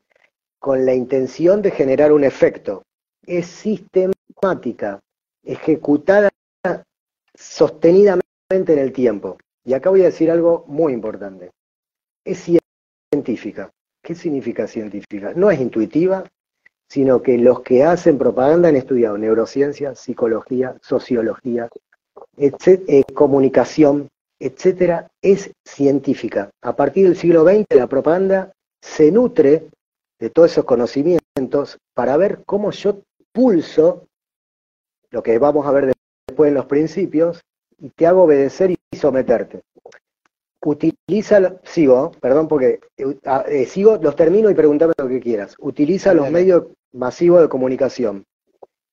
[0.59, 2.83] con la intención de generar un efecto
[3.29, 4.99] es sistemática,
[5.43, 6.29] ejecutada
[7.35, 9.37] sostenidamente en el tiempo.
[9.63, 11.51] Y acá voy a decir algo muy importante.
[12.25, 12.49] Es
[13.11, 13.69] científica.
[14.01, 15.33] ¿Qué significa científica?
[15.35, 16.23] No es intuitiva,
[16.89, 21.69] sino que los que hacen propaganda han estudiado neurociencia, psicología, sociología,
[22.37, 26.49] eh, comunicación, etcétera, es científica.
[26.61, 29.69] A partir del siglo XX la propaganda se nutre
[30.19, 34.07] de todos esos conocimientos para ver cómo yo pulso,
[35.11, 35.93] lo que vamos a ver
[36.27, 37.41] después en los principios,
[37.77, 39.61] y te hago obedecer y someterte.
[40.61, 43.17] Utiliza, sigo, perdón porque eh,
[43.47, 45.55] eh, sigo, los termino y pregúntame lo que quieras.
[45.59, 48.25] Utiliza los medios masivos de comunicación,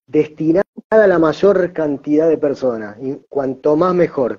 [0.07, 4.38] destinada a la mayor cantidad de personas, y cuanto más mejor,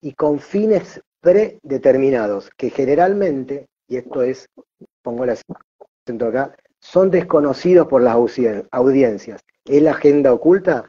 [0.00, 4.46] y con fines predeterminados, que generalmente, y esto es,
[5.02, 8.16] pongo el acento acá, son desconocidos por las
[8.70, 9.40] audiencias.
[9.64, 10.88] Es la agenda oculta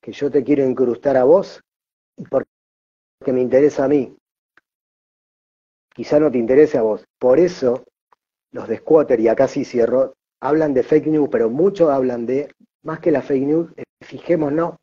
[0.00, 1.62] que yo te quiero incrustar a vos
[2.28, 4.16] porque me interesa a mí.
[5.98, 7.04] Quizá no te interese a vos.
[7.18, 7.82] Por eso
[8.52, 12.54] los de Squatter, y acá sí cierro, hablan de fake news, pero muchos hablan de,
[12.84, 14.76] más que la fake news, eh, fijémonos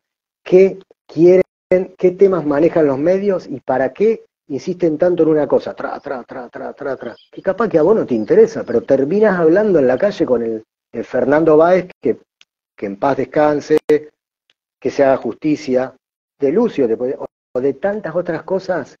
[0.44, 5.72] qué quieren, qué temas manejan los medios y para qué insisten tanto en una cosa,
[5.72, 8.82] tra, tra, tra, tra, tra, tra, que capaz que a vos no te interesa, pero
[8.82, 10.64] terminas hablando en la calle con el,
[11.02, 12.18] Fernando Báez, que,
[12.76, 15.96] que, en paz descanse, que se haga justicia,
[16.38, 16.86] de Lucio,
[17.54, 18.96] o de tantas otras cosas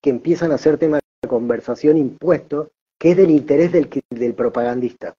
[0.00, 5.14] que empiezan a ser tema de conversación impuesto, que es del interés del, del propagandista,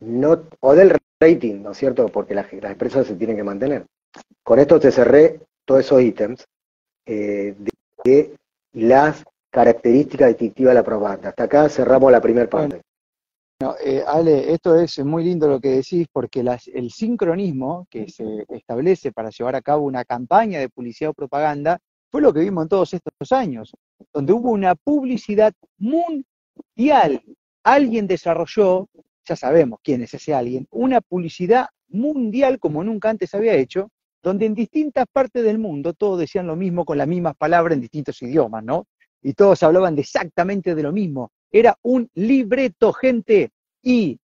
[0.00, 2.08] no, o del rating, ¿no es cierto?
[2.08, 3.86] Porque las, empresas se tienen que mantener.
[4.42, 6.44] Con esto te cerré todos esos ítems
[7.06, 7.54] eh,
[8.04, 8.34] de
[8.72, 11.30] las características distintivas de la propaganda.
[11.30, 12.82] Hasta acá cerramos la primera parte.
[13.82, 16.44] Eh, Ale, esto es muy lindo lo que decís porque
[16.74, 21.78] el sincronismo que se establece para llevar a cabo una campaña de publicidad o propaganda
[22.10, 23.72] fue lo que vimos en todos estos años,
[24.12, 27.22] donde hubo una publicidad mundial.
[27.62, 28.88] Alguien desarrolló,
[29.24, 33.90] ya sabemos quién es ese alguien, una publicidad mundial como nunca antes había hecho,
[34.22, 37.82] donde en distintas partes del mundo todos decían lo mismo con las mismas palabras en
[37.82, 38.86] distintos idiomas, ¿no?
[39.22, 41.30] Y todos hablaban exactamente de lo mismo.
[41.50, 43.50] Era un libreto, gente,
[43.82, 44.18] y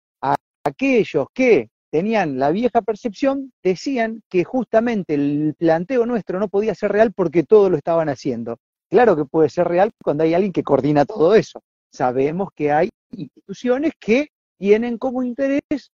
[0.64, 6.92] aquellos que tenían la vieja percepción decían que justamente el planteo nuestro no podía ser
[6.92, 8.58] real porque todos lo estaban haciendo.
[8.90, 11.62] Claro que puede ser real cuando hay alguien que coordina todo eso.
[11.92, 15.90] Sabemos que hay instituciones que tienen como interés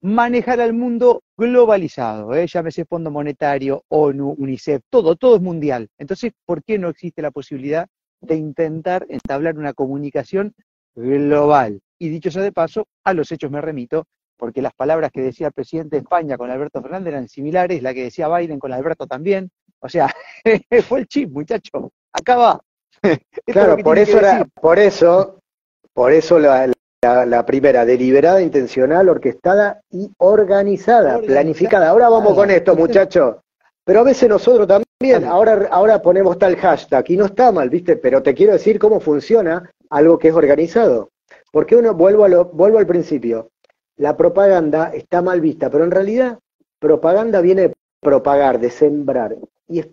[0.00, 2.46] manejar al mundo globalizado, ¿eh?
[2.46, 5.88] llámese Fondo Monetario, ONU, UNICEF, todo, todo es mundial.
[5.98, 7.88] Entonces, ¿por qué no existe la posibilidad
[8.20, 10.54] de intentar entablar una comunicación
[10.94, 11.80] global?
[11.98, 14.06] Y dicho sea de paso, a los hechos me remito,
[14.38, 17.92] porque las palabras que decía el presidente de España con Alberto Fernández eran similares, la
[17.92, 19.50] que decía Biden con Alberto también.
[19.80, 20.14] O sea,
[20.88, 21.92] fue el chip, muchacho.
[22.12, 22.60] Acá va.
[23.46, 25.40] claro, por eso, era, por eso,
[25.92, 26.72] por eso la,
[27.02, 31.90] la, primera, deliberada, intencional, orquestada y organizada, planificada.
[31.90, 33.36] Ahora vamos con esto, muchachos.
[33.84, 37.96] Pero a veces nosotros también, ahora, ahora ponemos tal hashtag y no está mal, ¿viste?
[37.96, 41.10] Pero te quiero decir cómo funciona algo que es organizado.
[41.50, 43.50] Porque uno, vuelvo, a lo, vuelvo al principio,
[43.98, 46.38] la propaganda está mal vista, pero en realidad
[46.78, 49.36] propaganda viene de propagar, de sembrar.
[49.68, 49.84] Y,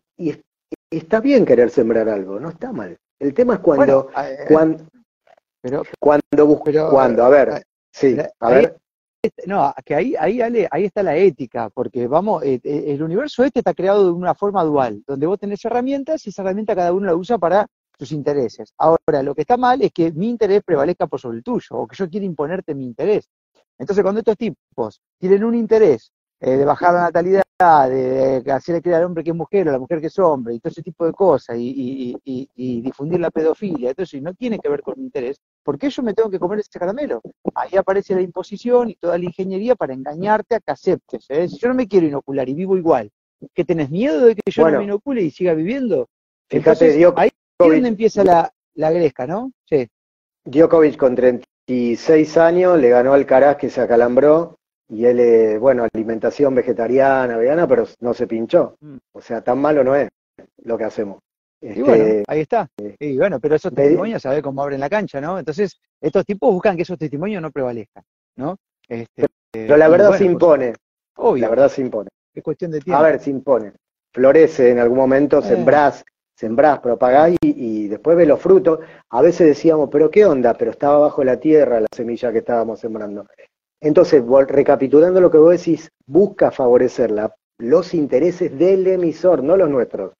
[0.90, 2.98] está bien querer sembrar algo, no está mal.
[3.20, 4.86] El tema es cuando, eh, cuando
[5.62, 8.78] pero, cuando busco, cuando, a ver, sí, a ver.
[9.48, 13.62] No, que ahí, ahí, ahí está la ética, porque vamos, eh, eh, el universo este
[13.62, 17.08] está creado de una forma dual, donde vos tenés herramientas y esa herramienta cada uno
[17.08, 17.66] la usa para
[17.98, 18.74] sus intereses.
[18.78, 21.88] Ahora, lo que está mal es que mi interés prevalezca por sobre el tuyo, o
[21.88, 23.28] que yo quiera imponerte mi interés.
[23.78, 28.98] Entonces, cuando estos tipos tienen un interés eh, de bajar la natalidad, de, hacerle creer
[28.98, 30.82] al hombre que es mujer o a la mujer que es hombre, y todo ese
[30.82, 32.16] tipo de cosas, y,
[32.82, 36.30] difundir la pedofilia, entonces no tiene que ver con mi interés, porque yo me tengo
[36.30, 37.22] que comer ese caramelo.
[37.54, 41.26] Ahí aparece la imposición y toda la ingeniería para engañarte a que aceptes.
[41.30, 41.48] ¿eh?
[41.48, 43.10] Si yo no me quiero inocular y vivo igual,
[43.54, 46.10] ¿que tenés miedo de que yo no me inocule y siga viviendo?
[46.50, 49.52] Fíjate, ahí es donde empieza la, la gresca, ¿no?
[49.66, 49.88] Sí.
[50.44, 51.16] Djokovic con
[51.66, 57.38] 36 años le ganó al Caraz que se acalambró y él, eh, bueno, alimentación vegetariana,
[57.38, 58.76] vegana, pero no se pinchó.
[58.82, 58.98] Mm.
[59.14, 60.10] O sea, tan malo no es
[60.64, 61.20] lo que hacemos.
[61.62, 62.68] y bueno, este, ahí está.
[62.78, 65.40] Eh, y bueno, pero esos testimonios, ¿sabes cómo abren la cancha, no?
[65.40, 68.04] Entonces, estos tipos buscan que esos testimonios no prevalezcan,
[68.36, 68.58] ¿no?
[68.88, 70.74] Este, pero la verdad se impone.
[71.18, 71.42] Obvio.
[71.42, 72.10] La verdad se impone.
[72.34, 73.00] Es cuestión de tiempo.
[73.00, 73.74] A ver, se impone.
[74.14, 75.56] Florece en algún momento, se eh.
[75.56, 76.04] sembrás,
[76.36, 78.80] sembrás, propagás y, y, después ves los frutos.
[79.10, 82.80] A veces decíamos, pero qué onda, pero estaba bajo la tierra la semilla que estábamos
[82.80, 83.26] sembrando.
[83.82, 87.14] Entonces, recapitulando lo que vos decís, busca favorecer
[87.60, 90.14] los intereses del emisor, no los nuestros,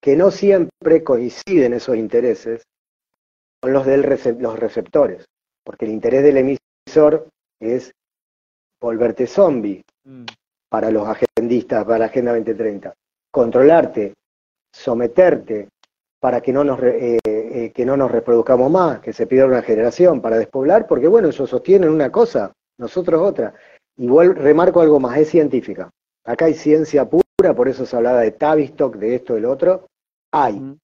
[0.00, 2.62] que no siempre coinciden esos intereses
[3.60, 3.96] con los de
[4.38, 5.24] los receptores,
[5.64, 7.28] porque el interés del emisor
[7.60, 7.92] es
[8.80, 10.26] volverte zombie mm.
[10.68, 12.92] para los agendistas, para la Agenda 2030,
[13.30, 14.12] controlarte,
[14.74, 15.68] someterte
[16.20, 19.62] para que no nos eh, eh, que no nos reproduzcamos más, que se pida una
[19.62, 23.54] generación para despoblar, porque bueno, ellos sostienen una cosa, nosotros otra.
[23.96, 25.90] Igual remarco algo más, es científica.
[26.24, 29.86] Acá hay ciencia pura, por eso se hablaba de Tavistock, de esto, del otro.
[30.32, 30.76] Hay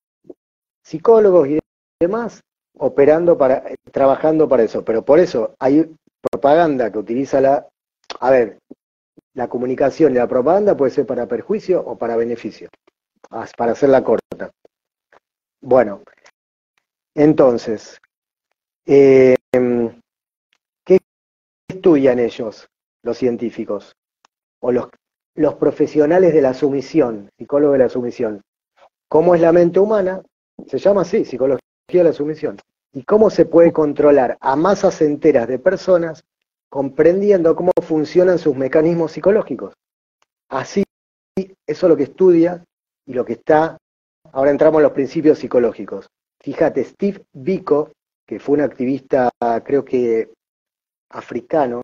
[0.85, 1.59] psicólogos y
[1.99, 2.41] demás
[2.79, 5.91] operando para, trabajando para eso, pero por eso hay
[6.31, 7.67] propaganda que utiliza la,
[8.21, 8.59] a ver,
[9.35, 12.69] la comunicación y la propaganda puede ser para perjuicio o para beneficio,
[13.57, 14.51] para hacerla corta.
[15.61, 16.03] Bueno,
[17.15, 18.01] entonces,
[18.87, 19.37] eh,
[21.81, 22.69] estudian ellos,
[23.03, 23.97] los científicos,
[24.61, 24.89] o los,
[25.35, 28.43] los profesionales de la sumisión, psicólogos de la sumisión?
[29.09, 30.23] ¿Cómo es la mente humana?
[30.67, 32.59] Se llama así, psicología de la sumisión.
[32.93, 36.23] ¿Y cómo se puede controlar a masas enteras de personas
[36.69, 39.75] comprendiendo cómo funcionan sus mecanismos psicológicos?
[40.49, 40.85] Así,
[41.37, 42.63] eso es lo que estudia
[43.07, 43.77] y lo que está.
[44.33, 46.07] Ahora entramos en los principios psicológicos.
[46.43, 47.91] Fíjate, Steve Biko,
[48.27, 49.31] que fue un activista,
[49.65, 50.31] creo que
[51.11, 51.83] africano,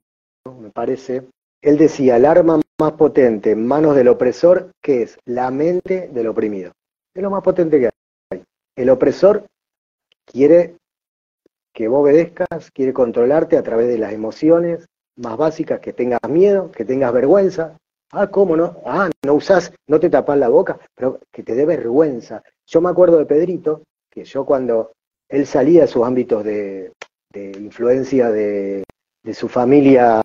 [0.61, 1.27] me parece,
[1.61, 6.29] él decía, el arma más potente en manos del opresor, que es la mente del
[6.29, 6.73] oprimido.
[7.15, 7.91] Es lo más potente que
[8.31, 8.45] hay.
[8.77, 9.47] El opresor
[10.25, 10.77] quiere
[11.75, 16.71] que vos obedezcas, quiere controlarte a través de las emociones más básicas, que tengas miedo,
[16.71, 17.77] que tengas vergüenza.
[18.12, 18.77] Ah, ¿cómo no?
[18.85, 22.42] Ah, no usás, no te tapas la boca, pero que te dé vergüenza.
[22.66, 24.92] Yo me acuerdo de Pedrito, que yo cuando
[25.29, 26.92] él salía de sus ámbitos de
[27.35, 28.85] influencia de,
[29.27, 30.23] de su familia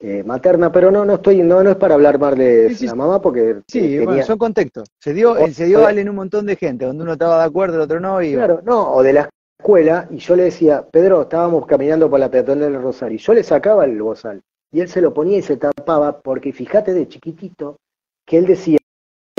[0.00, 3.20] eh, materna, pero no, no estoy, no, no es para hablar mal de la mamá
[3.20, 4.88] porque sí, bueno, son contextos.
[4.98, 7.82] Se dio, se dio en un montón de gente, donde uno estaba de acuerdo, el
[7.82, 11.66] otro no, y claro, no, o de la escuela, y yo le decía, Pedro, estábamos
[11.66, 14.40] caminando por la peatonal del Rosario, y yo le sacaba el bozal,
[14.72, 17.76] y él se lo ponía y se tapaba, porque fíjate de chiquitito,
[18.26, 18.78] que él decía,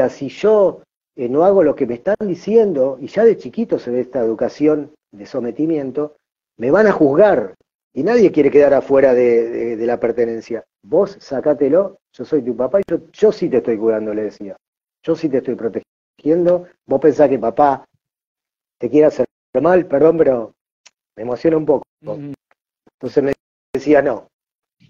[0.09, 0.83] si yo
[1.15, 4.19] eh, no hago lo que me están diciendo, y ya de chiquito se ve esta
[4.19, 6.15] educación de sometimiento,
[6.57, 7.55] me van a juzgar,
[7.93, 10.63] y nadie quiere quedar afuera de, la pertenencia.
[10.83, 14.55] Vos sacátelo, yo soy tu papá y yo, sí te estoy cuidando, le decía.
[15.03, 16.67] Yo sí te estoy protegiendo.
[16.87, 17.85] Vos pensás que papá
[18.79, 19.27] te quiere hacer
[19.61, 20.53] mal, perdón, pero
[21.15, 21.83] me emociona un poco.
[22.01, 23.33] Entonces me
[23.73, 24.27] decía, no,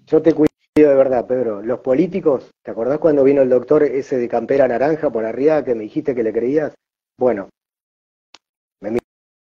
[0.07, 1.61] yo te cuido de verdad, Pedro.
[1.61, 5.75] Los políticos, ¿te acordás cuando vino el doctor ese de campera naranja por arriba que
[5.75, 6.73] me dijiste que le creías?
[7.17, 7.49] Bueno,
[8.81, 8.97] me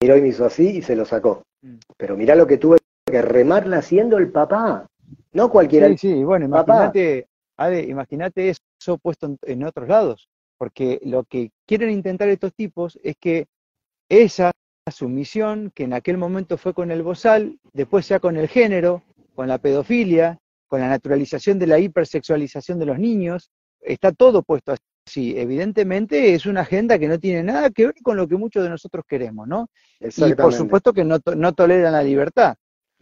[0.02, 1.42] miró y me hizo así y se lo sacó.
[1.62, 1.76] Mm.
[1.96, 4.86] Pero mirá lo que tuve que remarla siendo el papá,
[5.32, 5.88] no cualquiera.
[5.88, 7.26] Sí, sí, bueno, imagínate,
[7.86, 13.46] imagínate eso puesto en, otros lados, porque lo que quieren intentar estos tipos es que
[14.08, 14.52] esa
[14.90, 19.02] sumisión que en aquel momento fue con el bozal, después sea con el género,
[19.34, 23.50] con la pedofilia, con la naturalización de la hipersexualización de los niños,
[23.80, 24.74] está todo puesto
[25.06, 25.36] así.
[25.36, 28.70] Evidentemente es una agenda que no tiene nada que ver con lo que muchos de
[28.70, 29.68] nosotros queremos, ¿no?
[30.00, 32.54] Y por supuesto que no, no toleran la libertad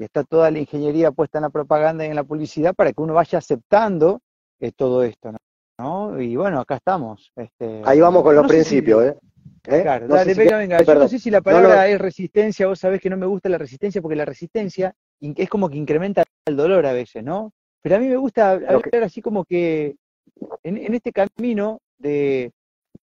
[0.04, 3.14] está toda la ingeniería puesta en la propaganda y en la publicidad para que uno
[3.14, 4.20] vaya aceptando
[4.60, 5.32] eh, todo esto,
[5.78, 6.20] ¿no?
[6.20, 7.32] Y bueno, acá estamos.
[7.36, 9.16] Este, Ahí vamos con los principios, ¿eh?
[9.64, 9.82] ¿Eh?
[9.82, 10.82] Claro, dale, venga, venga.
[10.82, 13.58] Yo no sé si la palabra es resistencia, vos sabés que no me gusta la
[13.58, 17.52] resistencia porque la resistencia es como que incrementa el dolor a veces, ¿no?
[17.82, 19.96] Pero a mí me gusta hablar así como que
[20.62, 22.52] en, este camino de,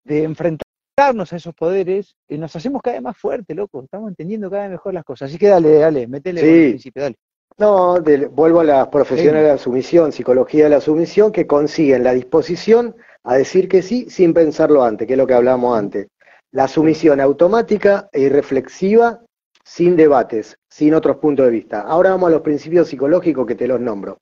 [0.04, 0.66] de enfrentar
[0.98, 3.84] a esos poderes, eh, nos hacemos cada vez más fuertes, loco.
[3.84, 5.30] Estamos entendiendo cada vez mejor las cosas.
[5.30, 6.70] Así que dale, dale, metele sí.
[6.70, 7.16] principio, dale.
[7.58, 12.14] No, vuelvo a las profesionales de la sumisión, psicología de la sumisión, que consiguen la
[12.14, 16.08] disposición a decir que sí sin pensarlo antes, que es lo que hablábamos antes.
[16.56, 19.20] La sumisión automática e irreflexiva,
[19.66, 21.82] sin debates, sin otros puntos de vista.
[21.82, 24.20] Ahora vamos a los principios psicológicos que te los nombro.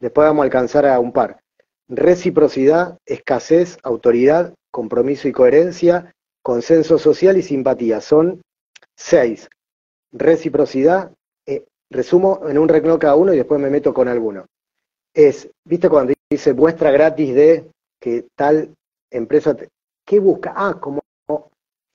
[0.00, 1.40] Después vamos a alcanzar a un par.
[1.86, 6.10] Reciprocidad, escasez, autoridad, compromiso y coherencia,
[6.42, 8.00] consenso social y simpatía.
[8.00, 8.40] Son
[8.96, 9.50] seis.
[10.10, 11.12] Reciprocidad,
[11.44, 14.46] eh, resumo en un renglón cada uno y después me meto con alguno.
[15.12, 17.70] Es, ¿viste cuando dice muestra gratis de
[18.00, 18.74] que tal
[19.10, 19.54] empresa,
[20.06, 20.54] ¿qué busca?
[20.56, 21.03] Ah, como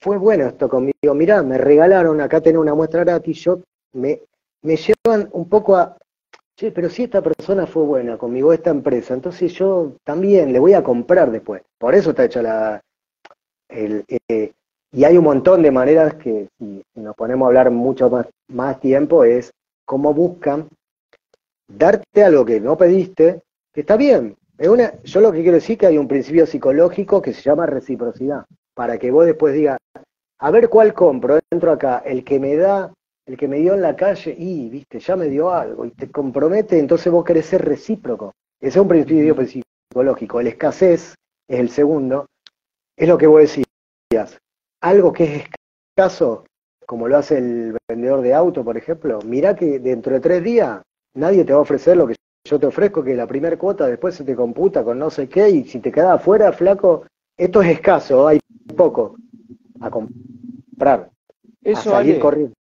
[0.00, 3.60] fue bueno esto conmigo, mirá, me regalaron, acá tener una muestra gratis, yo
[3.92, 4.22] me,
[4.62, 5.96] me llevan un poco a,
[6.56, 10.74] che, pero si esta persona fue buena conmigo, esta empresa, entonces yo también le voy
[10.74, 11.62] a comprar después.
[11.78, 12.80] Por eso está hecha la...
[13.68, 14.52] El, eh,
[14.92, 18.80] y hay un montón de maneras que, si nos ponemos a hablar mucho más, más
[18.80, 19.52] tiempo, es
[19.84, 20.68] cómo buscan
[21.68, 23.42] darte algo que no pediste,
[23.72, 27.32] que está bien, yo lo que quiero decir es que hay un principio psicológico que
[27.32, 28.44] se llama reciprocidad,
[28.80, 29.76] para que vos después digas,
[30.38, 32.90] a ver cuál compro, entro acá, el que me da,
[33.26, 36.10] el que me dio en la calle, y, viste, ya me dio algo, y te
[36.10, 38.32] compromete, entonces vos querés ser recíproco.
[38.58, 40.40] Ese es un principio psicológico.
[40.40, 41.14] El escasez
[41.46, 42.24] es el segundo,
[42.96, 44.38] es lo que vos decías.
[44.80, 45.44] Algo que es
[45.90, 46.46] escaso,
[46.86, 50.80] como lo hace el vendedor de auto, por ejemplo, mirá que dentro de tres días
[51.12, 52.14] nadie te va a ofrecer lo que
[52.48, 55.50] yo te ofrezco que la primera cuota después se te computa con no sé qué
[55.50, 57.04] y si te queda afuera, flaco,
[57.40, 58.38] esto es escaso, hay
[58.76, 59.16] poco
[59.80, 61.10] a comprar.
[61.62, 62.02] Eso, a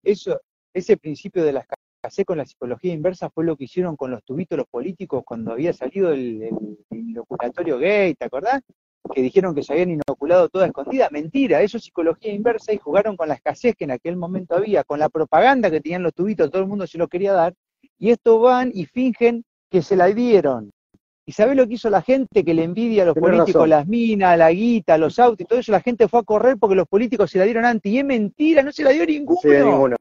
[0.03, 0.39] eso,
[0.71, 1.65] ese principio de la
[2.01, 5.51] escasez con la psicología inversa fue lo que hicieron con los tubitos los políticos cuando
[5.51, 8.61] había salido el, el inoculatorio gay, ¿te acordás?
[9.11, 11.09] Que dijeron que se habían inoculado toda escondida.
[11.11, 14.83] Mentira, eso es psicología inversa y jugaron con la escasez que en aquel momento había,
[14.83, 17.55] con la propaganda que tenían los tubitos, todo el mundo se lo quería dar,
[17.97, 20.71] y esto van y fingen que se la dieron.
[21.27, 22.45] ¿Y sabés lo que hizo la gente?
[22.45, 25.73] Que le envidia a los políticos las minas, la guita, los autos y todo eso.
[25.73, 27.91] La gente fue a correr porque los políticos se la dieron antes.
[27.91, 29.39] Y es mentira, no se la dio ninguno.
[29.41, 29.97] Sí, ninguno.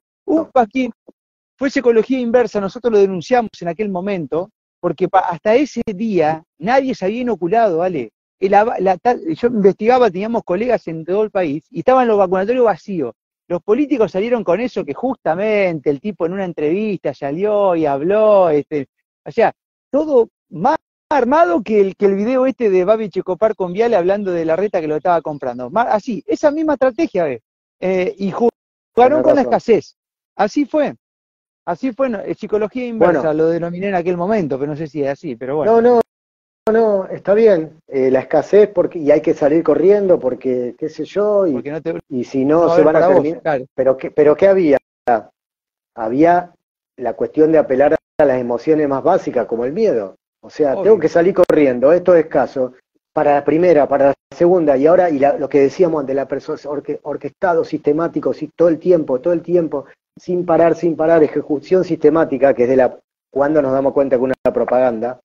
[1.57, 2.61] Fue psicología inversa.
[2.61, 8.11] Nosotros lo denunciamos en aquel momento porque hasta ese día nadie se había inoculado, ¿vale?
[8.39, 13.15] yo investigaba, teníamos colegas en todo el país y estaban los vacunatorios vacíos.
[13.49, 18.49] Los políticos salieron con eso que justamente el tipo en una entrevista salió y habló,
[18.51, 18.87] este,
[19.25, 19.53] o sea,
[19.91, 20.77] todo más
[21.09, 24.57] armado que el, que el video este de Babi Checopar con Viale hablando de la
[24.57, 25.71] reta que lo estaba comprando.
[25.75, 27.43] Así, esa misma estrategia, ¿ves?
[27.81, 29.97] Eh, y jugaron con la escasez.
[30.35, 30.95] Así fue.
[31.65, 35.09] Así fue, no, psicología inversa, lo denominé en aquel momento, pero no sé si es
[35.09, 35.81] así, pero bueno.
[35.81, 36.01] No, no,
[36.73, 37.81] no, está bien.
[37.89, 41.61] Eh, la escasez porque y hay que salir corriendo porque, qué sé yo, y,
[42.09, 43.65] y si no, se van a terminar.
[43.75, 44.79] Pero, ¿qué, pero ¿qué había?
[45.97, 46.53] Había
[46.97, 50.15] la cuestión de apelar a las emociones más básicas, como el miedo.
[50.47, 52.75] O sea, tengo que salir corriendo, esto es caso,
[53.13, 56.57] para la primera, para la segunda, y ahora, y lo que decíamos antes, la persona
[57.03, 59.87] orquestado, sistemático, todo el tiempo, todo el tiempo,
[60.17, 62.97] sin parar, sin parar, ejecución sistemática, que es de la,
[63.29, 65.19] cuando nos damos cuenta que una propaganda,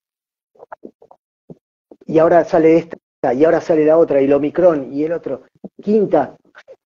[2.04, 5.42] y ahora sale esta, y ahora sale la otra, y el Omicron, y el otro,
[5.80, 6.34] quinta,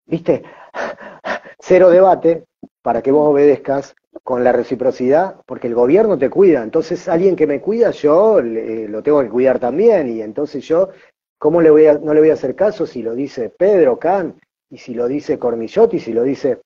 [0.07, 0.43] ¿viste?
[1.61, 2.47] Cero debate,
[2.83, 7.47] para que vos obedezcas, con la reciprocidad, porque el gobierno te cuida, entonces alguien que
[7.47, 10.91] me cuida, yo lo tengo que cuidar también, y entonces yo,
[11.39, 14.41] ¿cómo le voy a, no le voy a hacer caso si lo dice Pedro Can,
[14.71, 16.61] y si lo dice Cormillotti, si lo dice,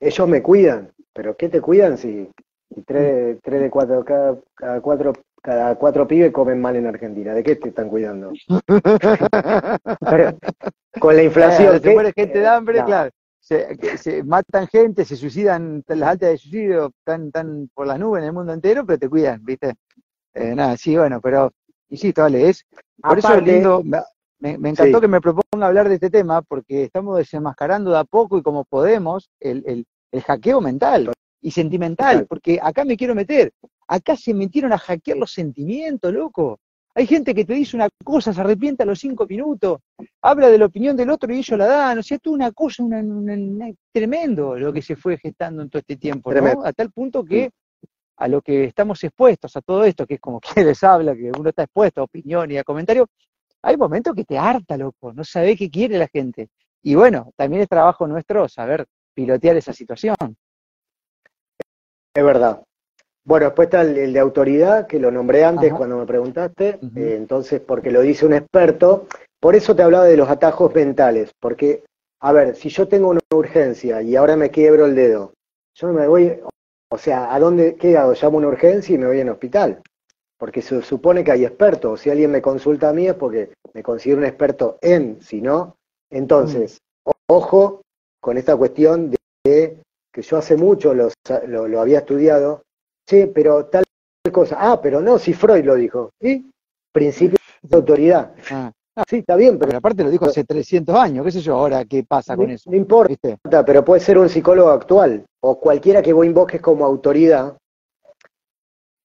[0.00, 2.28] ellos me cuidan, pero ¿qué te cuidan si,
[2.86, 4.36] tres, tres, de cuatro, cada,
[4.80, 7.34] cuatro, cada cuatro pibes comen mal en Argentina?
[7.34, 8.32] ¿De qué te están cuidando?
[11.00, 11.80] con la inflación.
[11.80, 13.10] se muere gente de hambre, claro
[13.46, 18.26] se, matan gente, se suicidan, las altas de suicidio están, tan por las nubes en
[18.26, 19.74] el mundo entero, pero te cuidan, ¿viste?
[20.34, 21.52] Eh, nada, sí, bueno, pero
[21.88, 22.66] insisto, vale, es
[23.00, 23.84] por eso lindo,
[24.38, 28.36] me, encantó que me proponga hablar de este tema, porque estamos desenmascarando de a poco
[28.36, 33.52] y como podemos el, el, el hackeo mental y sentimental, porque acá me quiero meter,
[33.86, 36.58] acá se metieron a hackear los sentimientos, loco.
[36.96, 39.80] Hay gente que te dice una cosa, se arrepiente a los cinco minutos,
[40.22, 41.98] habla de la opinión del otro y ellos la dan.
[41.98, 45.96] O sea, tú una cosa, una, tremendo lo que se fue gestando en todo este
[45.96, 46.64] tiempo, ¿no?
[46.64, 47.50] A tal punto que
[48.16, 51.30] a lo que estamos expuestos, a todo esto, que es como que les habla, que
[51.38, 53.06] uno está expuesto a opinión y a comentario,
[53.60, 56.48] hay momentos que te harta, loco, no sabe qué quiere la gente.
[56.82, 60.16] Y bueno, también es trabajo nuestro saber pilotear esa situación.
[62.14, 62.62] Es verdad,
[63.26, 67.60] bueno, después está el, de autoridad, que lo nombré antes cuando me preguntaste, eh, entonces,
[67.60, 69.08] porque lo dice un experto.
[69.40, 71.82] Por eso te hablaba de los atajos mentales, porque,
[72.20, 75.32] a ver, si yo tengo una urgencia y ahora me quiebro el dedo,
[75.74, 76.40] yo no me voy,
[76.88, 78.14] o sea, ¿a dónde, qué hago?
[78.14, 79.82] Llamo una urgencia y me voy al hospital.
[80.38, 82.00] Porque se supone que hay expertos.
[82.00, 85.76] Si alguien me consulta a mí es porque me considero un experto en, si no.
[86.10, 87.10] Entonces, mm.
[87.28, 87.82] ojo
[88.20, 89.10] con esta cuestión
[89.44, 91.10] de que yo hace mucho lo,
[91.46, 92.62] lo, había estudiado.
[93.06, 93.84] Sí, pero tal
[94.32, 94.56] cosa.
[94.58, 96.10] Ah, pero no, si Freud lo dijo.
[96.20, 96.50] ¿Sí?
[96.92, 98.34] Principio de autoridad.
[98.50, 98.72] Ah.
[98.98, 101.84] Ah, sí, está bien, pero, aparte lo dijo hace 300 años, qué sé yo, ahora
[101.84, 102.70] qué pasa con eso.
[102.70, 103.14] No importa,
[103.62, 107.58] pero puede ser un psicólogo actual o cualquiera que vos invoques como autoridad.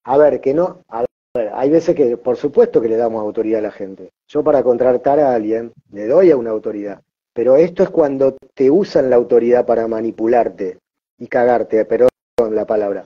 [0.05, 1.03] A ver, que no, a
[1.35, 4.11] ver, hay veces que, por supuesto que le damos autoridad a la gente.
[4.29, 7.01] Yo para contratar a alguien le doy a una autoridad,
[7.33, 10.77] pero esto es cuando te usan la autoridad para manipularte
[11.17, 12.09] y cagarte, perdón
[12.49, 13.03] la palabra,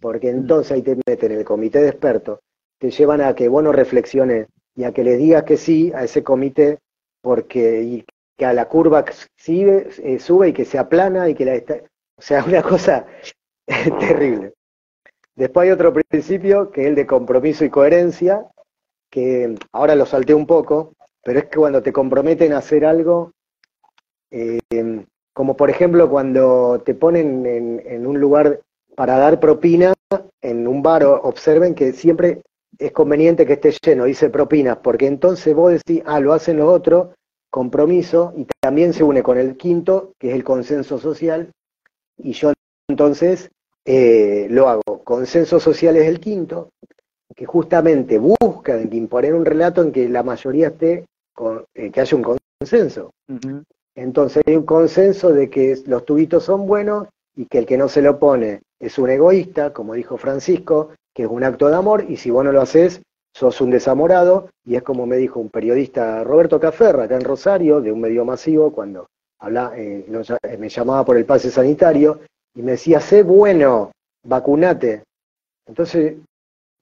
[0.00, 2.40] porque entonces ahí te meten en el comité de expertos,
[2.78, 6.04] te llevan a que vos no reflexiones y a que le digas que sí a
[6.04, 6.78] ese comité
[7.20, 8.04] porque y
[8.36, 9.04] que a la curva
[9.36, 13.06] sigue, eh, sube y que se aplana y que la o sea, una cosa
[13.98, 14.54] terrible.
[15.34, 18.46] Después hay otro principio que es el de compromiso y coherencia,
[19.10, 23.32] que ahora lo salté un poco, pero es que cuando te comprometen a hacer algo,
[24.30, 24.58] eh,
[25.32, 28.60] como por ejemplo cuando te ponen en, en, un lugar
[28.98, 29.94] para dar propina
[30.42, 32.42] en un bar, observen que siempre
[32.76, 36.68] es conveniente que esté lleno, dice propinas, porque entonces vos decís, ah, lo hacen los
[36.68, 37.10] otros,
[37.48, 41.52] compromiso, y también se une con el quinto, que es el consenso social,
[42.16, 42.52] y yo
[42.88, 43.52] entonces
[43.84, 45.04] eh, lo hago.
[45.04, 46.70] Consenso social es el quinto,
[47.36, 52.16] que justamente busca imponer un relato en que la mayoría esté, con, eh, que haya
[52.16, 53.12] un consenso.
[53.94, 57.06] Entonces hay un consenso de que los tubitos son buenos
[57.38, 61.22] y que el que no se lo pone es un egoísta, como dijo Francisco, que
[61.22, 63.00] es un acto de amor, y si vos no lo haces,
[63.32, 67.80] sos un desamorado, y es como me dijo un periodista Roberto Caferra, acá en Rosario,
[67.80, 69.06] de un medio masivo, cuando
[69.38, 70.04] habla, eh,
[70.42, 72.22] eh, me llamaba por el pase sanitario,
[72.56, 73.92] y me decía, sé bueno,
[74.24, 75.04] vacunate.
[75.64, 76.16] Entonces,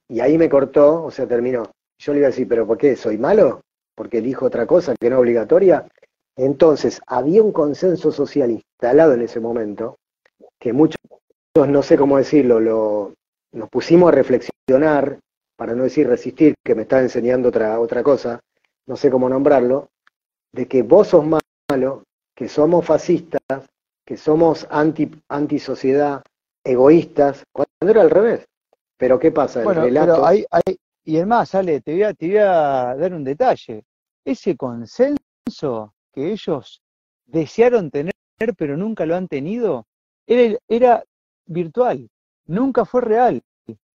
[0.08, 1.70] y ahí me cortó, o sea, terminó.
[1.98, 2.96] Yo le iba a decir, ¿pero por qué?
[2.96, 3.60] ¿Soy malo?
[3.94, 5.86] ¿Porque elijo otra cosa que no obligatoria?
[6.34, 9.96] Entonces, había un consenso social instalado en ese momento,
[10.58, 11.00] que muchos,
[11.54, 13.14] no sé cómo decirlo, lo,
[13.52, 15.18] nos pusimos a reflexionar,
[15.56, 18.40] para no decir resistir, que me está enseñando otra, otra cosa,
[18.86, 19.88] no sé cómo nombrarlo,
[20.52, 22.04] de que vos sos malo,
[22.34, 23.40] que somos fascistas,
[24.04, 26.22] que somos anti, anti sociedad,
[26.62, 28.46] egoístas, cuando era al revés.
[28.98, 29.62] Pero ¿qué pasa?
[29.62, 33.24] bueno, pero hay, hay, y además, Ale, te voy, a, te voy a dar un
[33.24, 33.84] detalle.
[34.24, 36.82] Ese consenso que ellos
[37.26, 38.12] desearon tener,
[38.56, 39.86] pero nunca lo han tenido,
[40.26, 41.04] era, era
[41.46, 42.08] virtual
[42.46, 43.42] nunca fue real,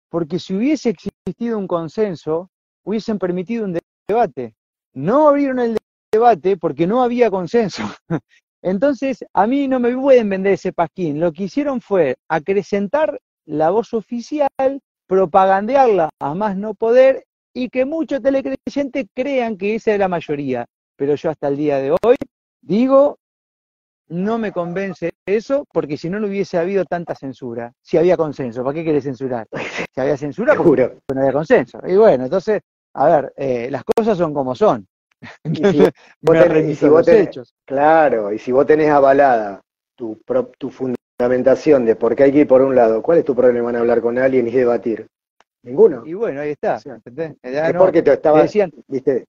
[0.08, 2.50] porque si hubiese existido un consenso,
[2.84, 4.54] hubiesen permitido un debate.
[4.94, 5.78] No abrieron el
[6.12, 7.82] debate porque no había consenso.
[8.62, 11.20] Entonces, a mí no me pueden vender ese pasquín.
[11.20, 14.48] Lo que hicieron fue acrecentar la voz oficial,
[15.06, 17.24] propagandearla a más no poder
[17.54, 20.66] y que muchos telecreyentes crean que esa es la mayoría.
[20.96, 22.16] Pero yo hasta el día de hoy
[22.60, 23.18] digo
[24.08, 27.72] no me convence eso, porque si no, no hubiese habido tanta censura.
[27.82, 29.46] Si había consenso, ¿para qué querés censurar?
[29.94, 31.80] Si había censura, porque no había consenso.
[31.86, 32.60] Y bueno, entonces,
[32.94, 34.86] a ver, eh, las cosas son como son.
[35.44, 35.78] y si
[36.20, 37.54] vos tenés, hechos.
[37.64, 39.60] Claro, y si vos tenés avalada
[39.96, 40.20] tu,
[40.58, 43.70] tu fundamentación de por qué hay que ir por un lado, ¿cuál es tu problema
[43.70, 45.08] en hablar con alguien y debatir?
[45.62, 46.06] Ninguno.
[46.06, 46.76] Y bueno, ahí está.
[46.76, 49.26] es porque te estaba, decían, ¿viste?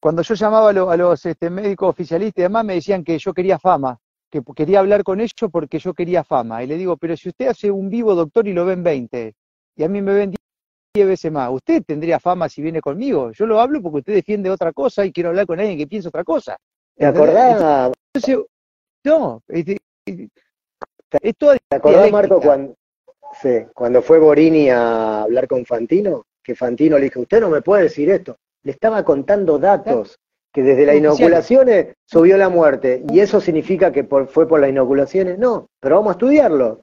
[0.00, 3.58] Cuando yo llamaba a, los este, médicos oficialistas y demás, me decían que yo quería
[3.58, 3.98] fama,
[4.30, 6.62] que quería hablar con ellos porque yo quería fama.
[6.62, 9.34] Y le digo, pero si usted hace un vivo, doctor, y lo ven 20,
[9.76, 10.34] y a mí me ven
[10.94, 13.32] 10 veces más, ¿usted tendría fama si viene conmigo?
[13.32, 16.08] Yo lo hablo porque usted defiende otra cosa y quiero hablar con alguien que piensa
[16.08, 16.56] otra cosa.
[16.96, 17.92] ¿Te acordás?
[19.04, 19.42] no,
[21.68, 22.74] ¿te acordás, Marco, cuando,
[23.74, 26.26] cuando fue Borini a hablar con Fantino?
[26.42, 30.18] Que Fantino le dijo, usted no me puede decir esto le estaba contando datos,
[30.56, 35.38] que desde las inoculaciones subió la muerte, y eso significa que fue por las inoculaciones,
[35.38, 36.80] no, pero vamos a estudiarlo.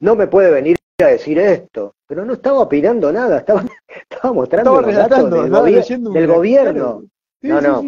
[0.00, 3.64] No me puede venir a decir esto, pero no estaba opinando nada, estaba,
[4.10, 7.04] estaba mostrando los datos del, gobierno.
[7.42, 7.84] no, no.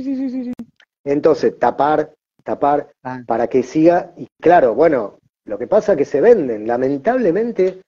[1.02, 2.12] Entonces, tapar,
[2.44, 3.20] tapar, ah.
[3.26, 7.80] para que siga, y claro, bueno, lo que pasa es que se venden, lamentablemente,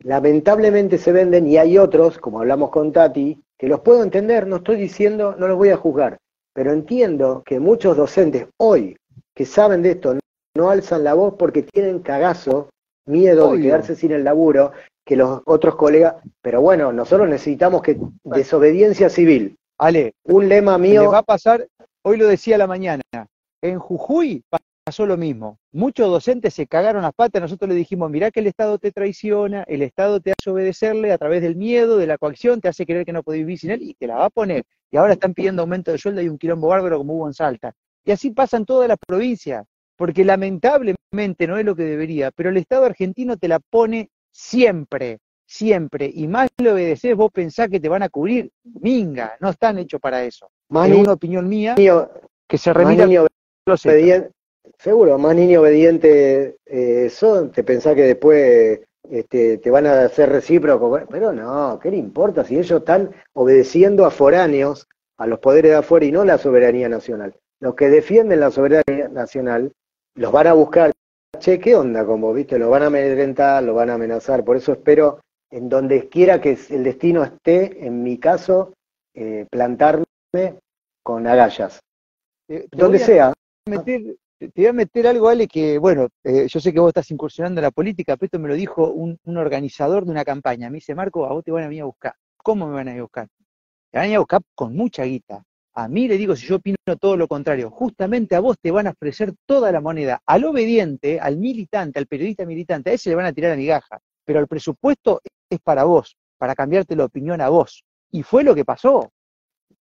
[0.00, 4.56] lamentablemente se venden, y hay otros, como hablamos con Tati, que los puedo entender, no
[4.56, 6.18] estoy diciendo, no los voy a juzgar,
[6.58, 8.96] pero entiendo que muchos docentes hoy
[9.32, 10.18] que saben de esto
[10.56, 12.68] no alzan la voz porque tienen cagazo,
[13.06, 14.72] miedo de quedarse sin el laburo,
[15.06, 19.54] que los otros colegas, pero bueno, nosotros necesitamos que desobediencia civil.
[19.78, 21.64] Ale, un lema mío va a pasar,
[22.02, 23.02] hoy lo decía la mañana,
[23.62, 24.42] en Jujuy
[24.88, 25.58] pasó lo mismo.
[25.70, 29.62] Muchos docentes se cagaron las patas, nosotros le dijimos, mirá que el Estado te traiciona,
[29.64, 33.04] el Estado te hace obedecerle a través del miedo, de la coacción, te hace creer
[33.04, 34.64] que no podés vivir sin él y te la va a poner.
[34.90, 37.74] Y ahora están pidiendo aumento de sueldo y un quilombo bárbaro como hubo en Salta.
[38.02, 42.56] Y así pasan todas las provincias, porque lamentablemente no es lo que debería, pero el
[42.56, 46.10] Estado argentino te la pone siempre, siempre.
[46.14, 48.50] Y más le obedeces, vos pensás que te van a cubrir.
[48.64, 50.50] Minga, no están hechos para eso.
[50.70, 53.26] Más es una opinión mía que se remite a
[53.66, 53.82] los
[54.78, 60.28] seguro, más niño obediente eh, son, te pensás que después este, te van a hacer
[60.30, 65.70] recíproco, pero no, ¿qué le importa si ellos están obedeciendo a foráneos, a los poderes
[65.72, 67.34] de afuera y no la soberanía nacional?
[67.60, 69.72] Los que defienden la soberanía nacional
[70.14, 70.92] los van a buscar,
[71.38, 72.34] che, ¿qué onda con vos?
[72.34, 72.58] ¿Viste?
[72.58, 76.58] Los van a amedrentar, los van a amenazar, por eso espero en donde quiera que
[76.70, 78.74] el destino esté, en mi caso,
[79.14, 80.04] eh, plantarme
[81.02, 81.80] con agallas.
[82.46, 83.32] Te Donde sea,
[83.66, 87.10] meter- te voy a meter algo, Ale, que, bueno, eh, yo sé que vos estás
[87.10, 90.70] incursionando en la política, pero esto me lo dijo un, organizador de una campaña.
[90.70, 92.14] Me dice, Marco, a vos te van a venir a buscar.
[92.36, 93.28] ¿Cómo me van a ir a buscar?
[93.90, 95.42] Te van a ir a buscar con mucha guita.
[95.74, 98.86] A mí le digo, si yo opino todo lo contrario, justamente a vos te van
[98.86, 100.20] a ofrecer toda la moneda.
[100.26, 104.00] Al obediente, al militante, al periodista militante, a ese le van a tirar a migaja.
[104.24, 105.20] Pero el presupuesto
[105.50, 107.84] es para vos, para cambiarte la opinión a vos.
[108.10, 109.10] Y fue lo que pasó.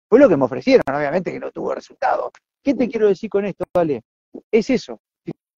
[0.08, 2.30] Fue lo que me ofrecieron, obviamente que no tuvo resultado.
[2.62, 4.02] ¿Qué te quiero decir con esto, Ale?
[4.50, 5.00] Es eso.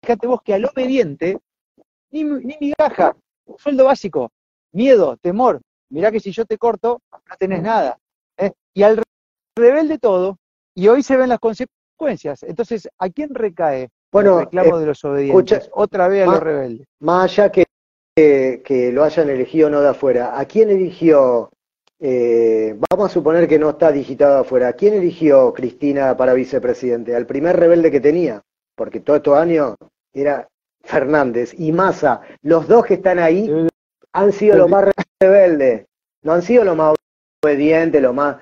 [0.02, 1.38] Fíjate vos que al obediente,
[2.10, 3.16] ni, ni migaja,
[3.58, 4.30] sueldo básico,
[4.72, 5.60] miedo, temor.
[5.90, 7.98] Mirá que si yo te corto, no tenés nada.
[8.38, 8.52] ¿eh?
[8.74, 9.02] Y al
[9.56, 10.38] rebelde todo,
[10.74, 12.42] y hoy se ven las consecuencias.
[12.42, 15.58] Entonces, ¿a quién recae Bueno, el reclamo eh, de los obedientes?
[15.58, 16.86] escucha, Otra vez a los rebeldes.
[17.00, 17.64] más allá que,
[18.16, 21.50] que, que lo hayan elegido no de afuera, ¿a quién eligió?
[22.00, 24.68] eh, vamos a suponer que no está digitado afuera.
[24.68, 27.14] ¿A quién eligió Cristina para vicepresidente?
[27.16, 28.42] Al primer rebelde que tenía,
[28.74, 29.74] porque todos estos años
[30.12, 30.48] era
[30.82, 32.20] Fernández y Massa.
[32.42, 33.50] Los dos que están ahí
[34.12, 35.86] han sido los más rebeldes,
[36.22, 36.94] no han sido los más
[37.42, 38.36] obedientes, los más...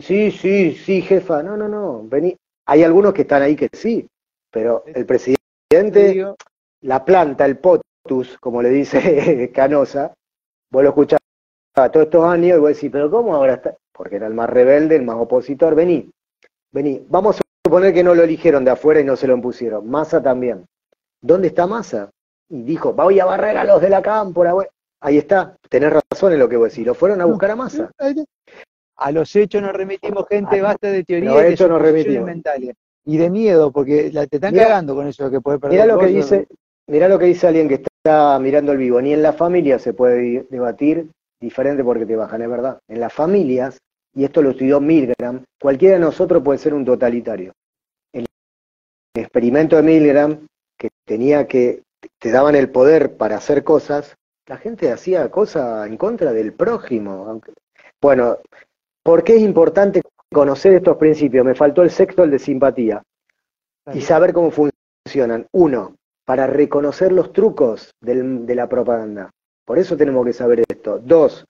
[0.00, 1.42] Sí, sí, sí, jefa.
[1.42, 2.02] No, no, no.
[2.04, 2.36] Vení.
[2.66, 4.06] Hay algunos que están ahí que sí,
[4.50, 6.34] pero el Te presidente
[6.82, 10.14] la planta, el potus, como le dice Canosa,
[10.70, 11.18] vos lo escuchás
[11.74, 13.76] todos estos años y vos decís, pero ¿cómo ahora está?
[13.92, 16.10] Porque era el más rebelde, el más opositor, vení,
[16.70, 19.88] vení, vamos a suponer que no lo eligieron de afuera y no se lo impusieron,
[19.88, 20.64] Massa también.
[21.20, 22.10] ¿Dónde está Massa?
[22.48, 24.66] Y dijo, voy a barrer a los de la cámpora, güey.
[25.00, 27.90] Ahí está, tenés razón en lo que vos decís, lo fueron a buscar a Massa.
[28.96, 32.26] A los hechos nos remitimos, gente, Ah, basta de teoría los hechos nos remitimos.
[32.26, 32.74] mentales.
[33.04, 35.80] Y de miedo, porque la, te están Mirá- cagando con eso de que puede perder
[35.80, 36.46] Mirá lo que dice,
[36.86, 39.00] mirá lo que dice alguien que está mirando el vivo.
[39.00, 41.08] Ni en la familia se puede debatir
[41.40, 42.78] diferente porque te bajan, es verdad.
[42.86, 43.78] En las familias,
[44.14, 47.52] y esto lo estudió Milgram, cualquiera de nosotros puede ser un totalitario.
[48.12, 48.26] El
[49.14, 50.46] experimento de Milgram,
[50.78, 51.82] que tenía que,
[52.18, 57.26] te daban el poder para hacer cosas, la gente hacía cosas en contra del prójimo.
[57.28, 57.52] aunque-
[58.00, 58.38] Bueno,
[59.02, 60.02] ¿por qué es importante
[60.32, 61.44] conocer estos principios?
[61.44, 63.02] Me faltó el sexto, el de simpatía
[63.94, 65.46] y saber cómo funcionan.
[65.52, 65.94] Uno,
[66.24, 69.30] para reconocer los trucos del- de la propaganda.
[69.64, 70.98] Por eso tenemos que saber esto.
[70.98, 71.44] Dos,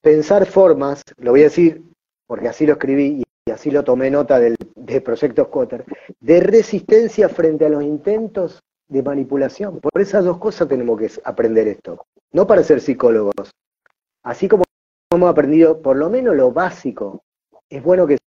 [0.00, 1.82] pensar formas, lo voy a decir
[2.26, 4.56] porque así lo escribí y así lo tomé nota del,
[5.02, 5.84] proyecto Scotter,
[6.20, 9.80] de resistencia frente a los intentos de manipulación.
[9.80, 12.04] Por esas dos cosas tenemos que aprender esto.
[12.32, 13.50] No para ser psicólogos.
[14.22, 14.64] Así como
[15.10, 17.22] hemos aprendido por lo menos lo básico,
[17.70, 18.18] es bueno que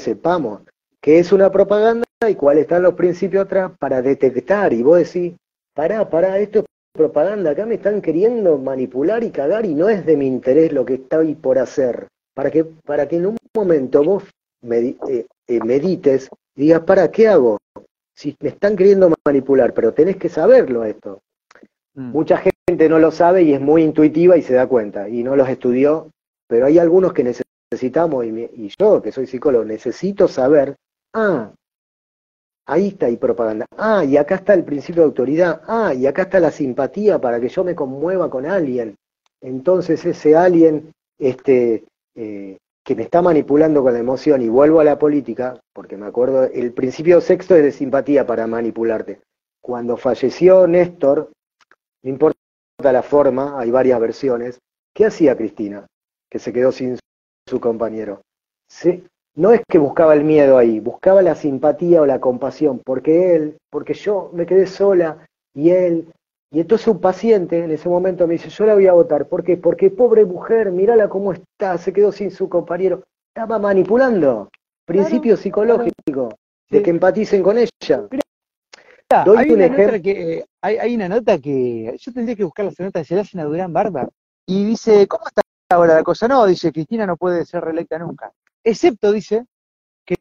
[0.00, 0.62] sepamos
[1.00, 4.72] qué es una propaganda y cuáles están los principios atrás para detectar.
[4.72, 5.34] Y vos decís,
[5.74, 10.04] pará, pará, esto es propaganda, acá me están queriendo manipular y cagar y no es
[10.06, 12.08] de mi interés lo que está ahí por hacer.
[12.34, 14.24] Para que, para que en un momento vos
[14.70, 14.96] eh,
[15.48, 17.58] eh, medites y digas, ¿para qué hago?
[18.14, 21.20] Si me están queriendo manipular, pero tenés que saberlo esto.
[21.94, 22.10] Mm.
[22.12, 25.36] Mucha gente no lo sabe y es muy intuitiva y se da cuenta y no
[25.36, 26.08] los estudió,
[26.46, 27.24] pero hay algunos que
[27.72, 30.76] necesitamos, y, me- y yo que soy psicólogo, necesito saber,
[31.14, 31.50] ah,
[32.70, 36.22] ahí está ahí propaganda, ah, y acá está el principio de autoridad, ah, y acá
[36.22, 38.94] está la simpatía para que yo me conmueva con alguien.
[39.40, 44.84] Entonces ese alguien este, eh, que me está manipulando con la emoción y vuelvo a
[44.84, 49.20] la política, porque me acuerdo, el principio sexto es de simpatía para manipularte.
[49.62, 51.30] Cuando falleció Néstor,
[52.02, 52.38] no importa
[52.92, 54.58] la forma, hay varias versiones.
[54.94, 55.86] ¿Qué hacía Cristina?
[56.30, 56.98] Que se quedó sin
[57.46, 58.22] su compañero.
[58.68, 59.02] Se-
[59.40, 63.56] no es que buscaba el miedo ahí, buscaba la simpatía o la compasión, porque él,
[63.70, 66.12] porque yo me quedé sola y él,
[66.52, 69.42] y entonces un paciente en ese momento me dice, yo la voy a votar, ¿por
[69.42, 69.56] qué?
[69.56, 73.02] Porque pobre mujer, mírala cómo está, se quedó sin su compañero.
[73.34, 74.50] Estaba manipulando,
[74.84, 76.34] principio psicológico,
[76.68, 76.84] de Sí.
[76.84, 78.08] que empaticen con ella.
[79.08, 83.14] hay, una nota que, hay, una nota que yo tendría que buscar la nota, se
[83.14, 84.06] la hacen a Durán Barba,
[84.46, 86.28] y dice, ¿cómo está ahora la cosa?
[86.28, 88.30] No, dice, Cristina no puede ser reelecta nunca.
[88.64, 89.46] Excepto, dice,
[90.04, 90.16] que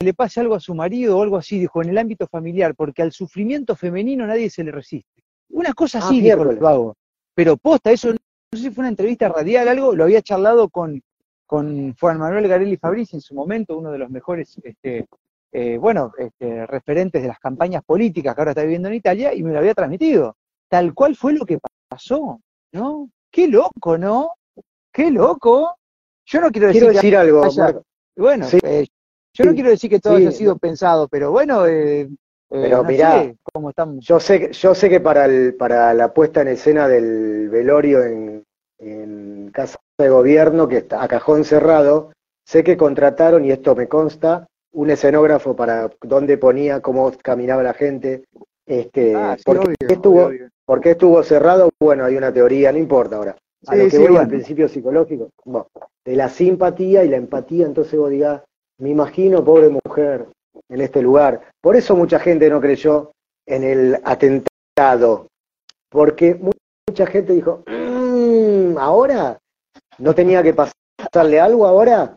[0.00, 3.02] le pase algo a su marido o algo así, dijo, en el ámbito familiar, porque
[3.02, 5.22] al sufrimiento femenino nadie se le resiste.
[5.50, 6.96] Una cosa así, dijo el vago.
[7.34, 8.18] Pero posta, eso no
[8.52, 11.02] sé si fue una entrevista radial, algo, lo había charlado con,
[11.46, 15.06] con Juan Manuel Garelli Fabrici en su momento, uno de los mejores, este,
[15.52, 19.42] eh, bueno, este, referentes de las campañas políticas que ahora está viviendo en Italia, y
[19.42, 20.36] me lo había transmitido.
[20.68, 22.40] Tal cual fue lo que pasó,
[22.72, 23.10] ¿no?
[23.30, 24.32] Qué loco, ¿no?
[24.92, 25.76] Qué loco.
[26.26, 27.42] Yo no quiero decir, decir algo.
[28.16, 28.86] bueno, eh,
[29.32, 32.08] yo no quiero decir que todo haya sido pensado, pero bueno, eh,
[32.48, 34.04] pero mirá, cómo estamos.
[34.04, 38.44] Yo sé, yo sé que para, el, para la puesta en escena del velorio en,
[38.78, 42.12] en Casa de Gobierno, que está a cajón cerrado,
[42.44, 47.74] sé que contrataron, y esto me consta, un escenógrafo para donde ponía, cómo caminaba la
[47.74, 48.24] gente.
[48.66, 50.30] Este, ah, ¿por, qué estuvo,
[50.84, 51.70] estuvo cerrado?
[51.80, 53.36] Bueno, hay una teoría, no importa ahora.
[53.66, 55.30] A lo que voy al principio psicológico,
[56.04, 58.42] de la simpatía y la empatía, entonces vos digas,
[58.78, 60.26] me imagino, pobre mujer,
[60.68, 61.40] en este lugar.
[61.60, 63.12] Por eso mucha gente no creyó
[63.46, 65.26] en el atentado,
[65.90, 66.38] porque
[66.88, 69.38] mucha gente dijo, mmm, ahora
[69.98, 72.14] no tenía que pasarle algo ahora.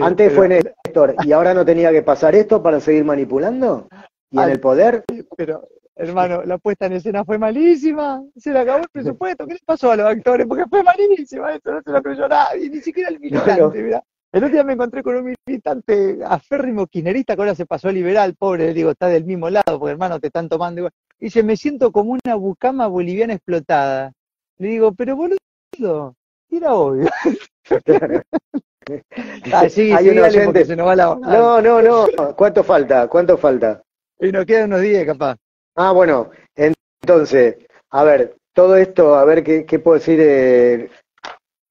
[0.00, 3.88] Antes fue Néstor y ahora no tenía que pasar esto para seguir manipulando
[4.30, 5.04] y en el poder.
[5.36, 5.66] Pero,
[5.96, 8.22] hermano, la puesta en escena fue malísima.
[8.36, 9.46] Se le acabó el presupuesto.
[9.46, 10.46] ¿Qué le pasó a los actores?
[10.46, 11.54] Porque fue malísima.
[11.54, 13.82] Esto no se lo creyó nadie, ni siquiera el militante.
[13.82, 14.02] Mira.
[14.32, 17.92] El otro día me encontré con un militante aférrimo quinerista que ahora se pasó a
[17.92, 20.92] liberal, pobre, le digo, está del mismo lado, porque hermano te están tomando igual.
[21.18, 24.12] Y dice, me siento como una bucama boliviana explotada.
[24.58, 26.16] Le digo, pero boludo,
[26.50, 27.08] era obvio.
[29.54, 30.64] ah, sí, Hay una gente.
[30.66, 31.14] Se nos va la...
[31.14, 32.06] No, no, no.
[32.36, 33.08] ¿Cuánto falta?
[33.08, 33.82] ¿Cuánto falta?
[34.20, 35.36] Y nos quedan unos días, capaz.
[35.76, 36.30] Ah, bueno.
[36.54, 37.56] Entonces,
[37.90, 40.18] a ver, todo esto, a ver qué, qué puedo decir.
[40.18, 40.90] de...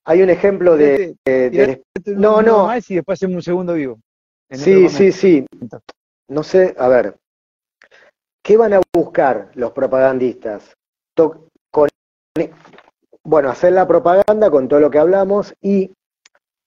[0.06, 1.16] Hay un ejemplo de...
[2.06, 2.68] no, no.
[2.68, 3.99] Más y después hacemos un segundo vivo.
[4.51, 5.45] Sí, sí, sí.
[6.28, 7.16] No sé, a ver.
[8.43, 10.76] ¿Qué van a buscar los propagandistas?
[11.72, 11.89] con,
[13.24, 15.91] bueno, hacer la propaganda con todo lo que hablamos y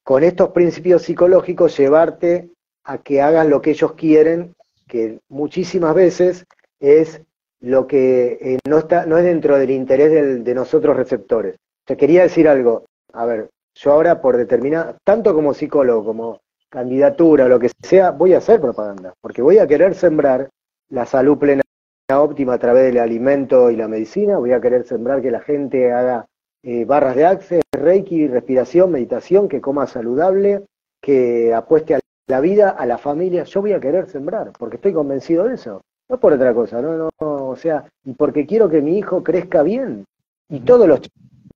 [0.03, 2.51] con estos principios psicológicos llevarte
[2.85, 4.55] a que hagan lo que ellos quieren,
[4.89, 6.47] que muchísimas veces
[6.81, 7.21] es
[7.61, 11.57] lo que eh, no, está, no es dentro del interés de nosotros receptores.
[11.85, 17.49] Te quería decir algo, a ver, yo ahora por determinar, tanto como psicólogo, como candidatura,
[17.49, 20.49] lo que sea, voy a hacer propaganda, porque voy a querer sembrar
[20.91, 21.63] la salud plena
[22.11, 25.93] óptima a través del alimento y la medicina, voy a querer sembrar que la gente
[25.93, 26.27] haga
[26.63, 30.65] eh, barras de access, reiki, respiración, meditación, que coma saludable,
[31.01, 34.93] que apueste a la vida, a la familia, yo voy a querer sembrar, porque estoy
[34.93, 38.81] convencido de eso, no por otra cosa, no, no, o sea, y porque quiero que
[38.81, 40.05] mi hijo crezca bien,
[40.49, 41.01] y todos los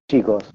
[0.08, 0.52] chicos,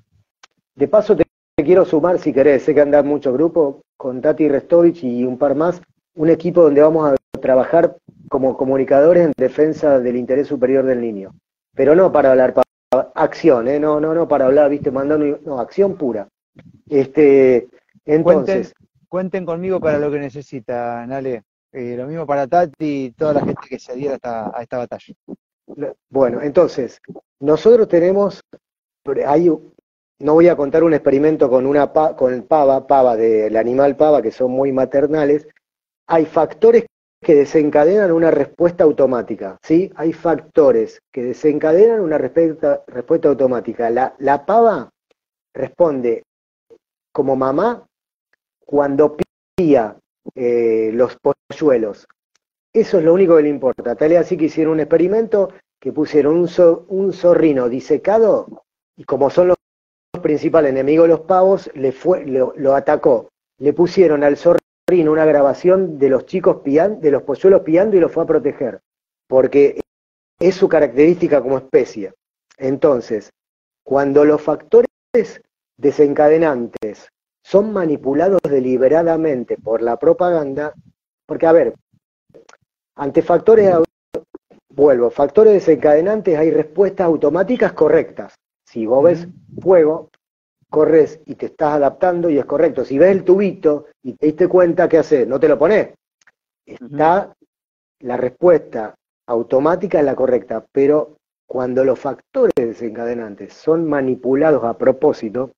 [0.76, 1.26] de paso te
[1.64, 5.56] quiero sumar, si querés, sé que andan muchos grupos, con Tati Restovich y un par
[5.56, 5.82] más,
[6.16, 7.98] un equipo donde vamos a trabajar
[8.30, 11.34] como comunicadores en defensa del interés superior del niño.
[11.76, 13.80] Pero no para hablar para acción, ¿eh?
[13.80, 16.28] no, no, no para hablar, viste, mandando, no, acción pura.
[16.90, 17.68] Este,
[18.06, 18.74] entonces.
[19.10, 21.44] Cuenten, conmigo para lo que necesitan, Ale.
[21.72, 25.14] Eh, lo mismo para Tati y toda la gente que se adhiera a esta batalla.
[26.10, 27.00] Bueno, entonces,
[27.40, 28.42] nosotros tenemos,
[30.20, 34.22] no voy a contar un experimento con una con el pava, pava del animal pava,
[34.22, 35.48] que son muy maternales.
[36.08, 36.86] Hay factores
[37.22, 39.92] que desencadenan una respuesta automática, ¿sí?
[39.96, 43.90] Hay factores que desencadenan una respuesta, respuesta automática.
[43.90, 44.90] La, la pava
[45.54, 46.24] responde
[47.12, 47.86] como mamá
[48.66, 49.18] cuando
[49.56, 49.98] pía
[50.36, 52.08] eh, los polluelos.
[52.74, 53.96] Eso es lo único que le importa.
[53.96, 55.50] Tal es así que hicieron un experimento
[55.80, 58.64] que pusieron un, zorrino disecado
[58.96, 59.58] y como son los
[60.22, 63.30] principal enemigo de los pavos, le fue, lo, atacó.
[63.60, 68.00] Le pusieron al zorrino una grabación de los chicos piando, de los polluelos piando y
[68.00, 68.82] lo fue a proteger,
[69.28, 69.80] porque
[70.40, 72.14] es su característica como especie.
[72.58, 73.30] Entonces,
[73.84, 74.90] cuando los factores
[75.78, 77.10] desencadenantes
[77.48, 80.74] son manipulados deliberadamente por la propaganda,
[81.26, 81.76] porque a ver,
[82.98, 83.74] ante factores,
[84.68, 88.36] vuelvo, factores desencadenantes hay respuestas automáticas correctas.
[88.66, 89.28] Si vos ves
[89.62, 90.10] fuego,
[90.70, 92.84] corres y te estás adaptando y es correcto.
[92.84, 95.26] Si ves el tubito y te diste cuenta, ¿qué haces?
[95.26, 95.94] No te lo pones.
[96.66, 97.34] Está
[98.00, 98.94] la respuesta
[99.26, 101.16] automática es la correcta, pero
[101.48, 105.52] cuando los factores desencadenantes son manipulados a propósito,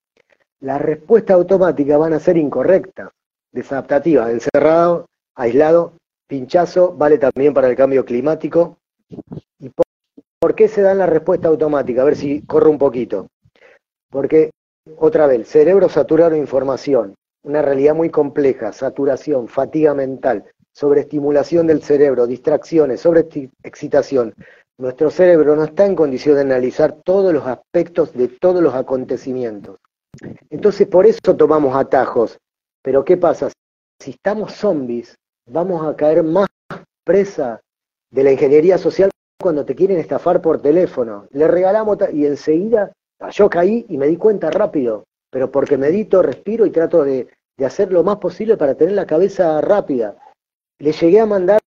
[0.62, 3.10] la respuesta automática van a ser incorrectas,
[3.52, 5.06] desadaptativas, encerrado,
[5.36, 5.94] aislado,
[6.28, 8.78] pinchazo, vale también para el cambio climático,
[10.40, 12.02] ¿por qué se dan la respuesta automática?
[12.02, 13.28] A ver si corro un poquito.
[14.10, 14.52] Porque,
[14.98, 21.82] otra vez, cerebro saturado de información, una realidad muy compleja, saturación, fatiga mental, sobreestimulación del
[21.82, 24.34] cerebro, distracciones, sobreexcitación.
[24.78, 29.78] Nuestro cerebro no está en condición de analizar todos los aspectos de todos los acontecimientos.
[30.50, 32.38] Entonces, por eso tomamos atajos.
[32.82, 33.50] Pero ¿qué pasa?
[34.00, 35.16] Si estamos zombies,
[35.46, 36.48] vamos a caer más
[37.04, 37.60] presa
[38.12, 39.10] de la ingeniería social
[39.42, 41.28] cuando te quieren estafar por teléfono.
[41.32, 42.92] Le regalamos y enseguida
[43.32, 47.28] yo caí y me di cuenta rápido, pero porque medito, respiro y trato de,
[47.66, 50.16] hacer lo más posible para tener la cabeza rápida.
[50.80, 51.60] Le llegué a mandar,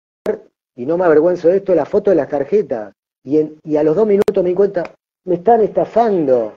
[0.77, 2.93] y no me avergüenzo de esto, la foto de las tarjetas.
[3.25, 4.85] Y, y a los dos minutos me di cuenta,
[5.25, 6.57] me están estafando.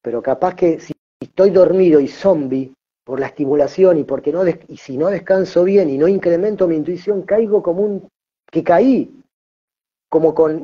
[0.00, 0.92] Pero capaz que si
[1.40, 5.88] estoy dormido y zombie, por la estimulación y porque no y si no descanso bien
[5.88, 8.08] y no incremento mi intuición, caigo como un
[8.50, 9.10] que caí,
[10.10, 10.62] como con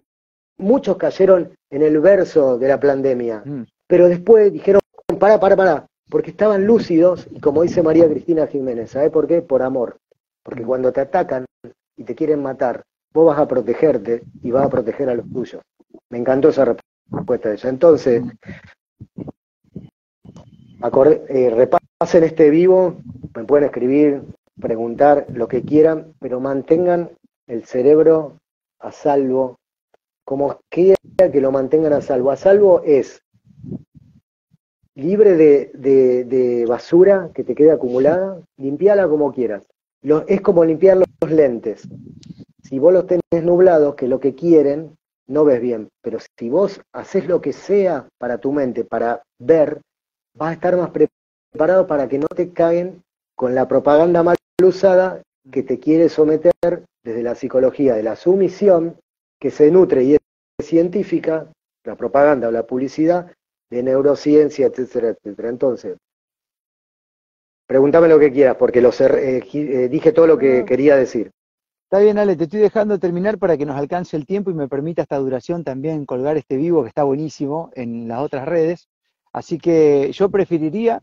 [0.58, 3.64] muchos cayeron en el verso de la pandemia, mm.
[3.86, 4.82] pero después dijeron,
[5.18, 9.40] para, para, para, porque estaban lúcidos y como dice María Cristina Jiménez, ¿sabe por qué?
[9.40, 9.96] Por amor,
[10.42, 10.66] porque mm.
[10.66, 11.46] cuando te atacan
[11.96, 12.82] y te quieren matar,
[13.14, 15.62] vos vas a protegerte y vas a proteger a los tuyos.
[16.10, 16.76] Me encantó esa
[17.10, 17.70] respuesta de ella.
[17.70, 18.22] Entonces,
[21.28, 22.96] eh, repasen este vivo,
[23.34, 24.22] me pueden escribir,
[24.60, 27.10] preguntar lo que quieran, pero mantengan
[27.46, 28.38] el cerebro
[28.80, 29.58] a salvo,
[30.24, 32.30] como quiera que lo mantengan a salvo.
[32.30, 33.22] A salvo es
[34.94, 39.66] libre de, basura que te quede acumulada, limpiala como quieras.
[40.26, 41.88] es como limpiar los lentes.
[42.62, 44.96] Si vos los tenés nublados, que lo que quieren,
[45.28, 45.88] no ves bien.
[46.02, 49.80] Pero si vos haces lo que sea para tu mente, para ver,
[50.36, 53.02] vas a estar más preparado para que no te caigan
[53.34, 58.96] con la propaganda mal usada que te quiere someter desde la psicología de la sumisión,
[59.38, 60.20] que se nutre y es
[60.62, 61.50] científica,
[61.84, 63.32] la propaganda o la publicidad,
[63.70, 65.48] de neurociencia, etcétera, etcétera.
[65.48, 65.96] Entonces,
[67.66, 71.30] pregúntame lo que quieras, porque lo eh, eh, dije todo lo que quería decir.
[71.84, 74.68] Está bien, Ale, te estoy dejando terminar para que nos alcance el tiempo y me
[74.68, 78.88] permita esta duración también colgar este vivo que está buenísimo en las otras redes.
[79.36, 81.02] Así que yo preferiría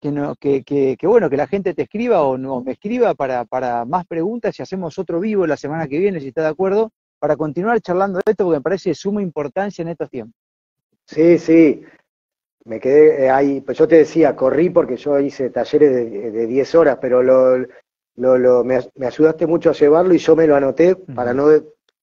[0.00, 3.44] que, no, que, que, bueno, que la gente te escriba o no me escriba para,
[3.44, 6.90] para más preguntas y hacemos otro vivo la semana que viene, si está de acuerdo,
[7.20, 10.34] para continuar charlando de esto, porque me parece de suma importancia en estos tiempos.
[11.06, 11.84] Sí, sí.
[12.64, 16.74] Me quedé eh, ahí, pues yo te decía, corrí porque yo hice talleres de, 10
[16.74, 17.64] horas, pero lo,
[18.16, 21.46] lo, me, ayudaste mucho a llevarlo y yo me lo anoté para no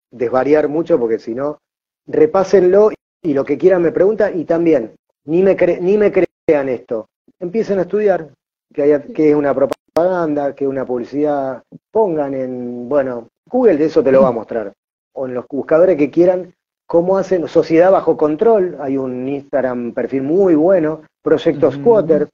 [0.10, 1.60] desvariar mucho, porque si no,
[2.08, 4.96] repásenlo y lo que quieran me preguntan y también
[5.26, 7.08] ni me, ni me crean esto.
[7.40, 8.30] Empiecen a estudiar
[8.74, 11.64] que, haya, que es una propaganda, que es una publicidad.
[11.92, 14.74] Pongan en, bueno, Google de eso te lo va a mostrar.
[15.14, 16.54] O en los buscadores que quieran,
[16.88, 18.78] cómo hacen Sociedad Bajo Control.
[18.80, 22.30] Hay un Instagram perfil muy bueno, Proyecto Squatter.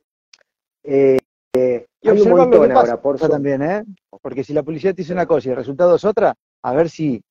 [0.83, 1.17] Eh,
[1.53, 3.83] y hay un montón ahora, por también, ¿eh?
[4.21, 6.33] Porque si la publicidad te dice una cosa y el resultado es otra,
[6.63, 7.21] a ver si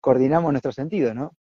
[0.00, 1.32] coordinamos nuestro sentido, ¿no?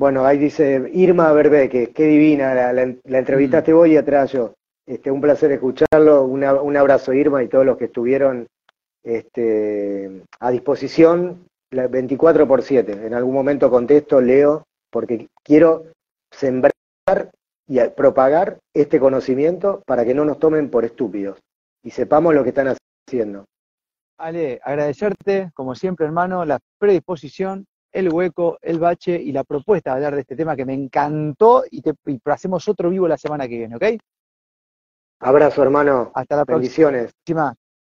[0.00, 4.54] Bueno, ahí dice Irma Berbe, que qué divina, la, la, entrevistaste vos y atrás yo.
[4.86, 8.46] Este, un placer escucharlo, un abrazo Irma y todos los que estuvieron
[9.04, 13.08] este, a disposición 24 por 7.
[13.08, 15.84] En algún momento contesto, leo, porque quiero
[16.30, 16.72] sembrar
[17.68, 21.38] y propagar este conocimiento para que no nos tomen por estúpidos
[21.84, 22.74] y sepamos lo que están
[23.06, 23.44] haciendo.
[24.16, 29.96] Ale, agradecerte, como siempre, hermano, la predisposición el hueco, el bache y la propuesta de
[29.96, 31.94] hablar de este tema que me encantó y, te,
[32.26, 33.84] hacemos otro vivo la semana que viene, ¿ok?
[35.20, 36.12] Abrazo, hermano.
[36.14, 36.90] Hasta la próxima.
[36.90, 37.14] Bendiciones.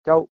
[0.04, 0.28] Chau.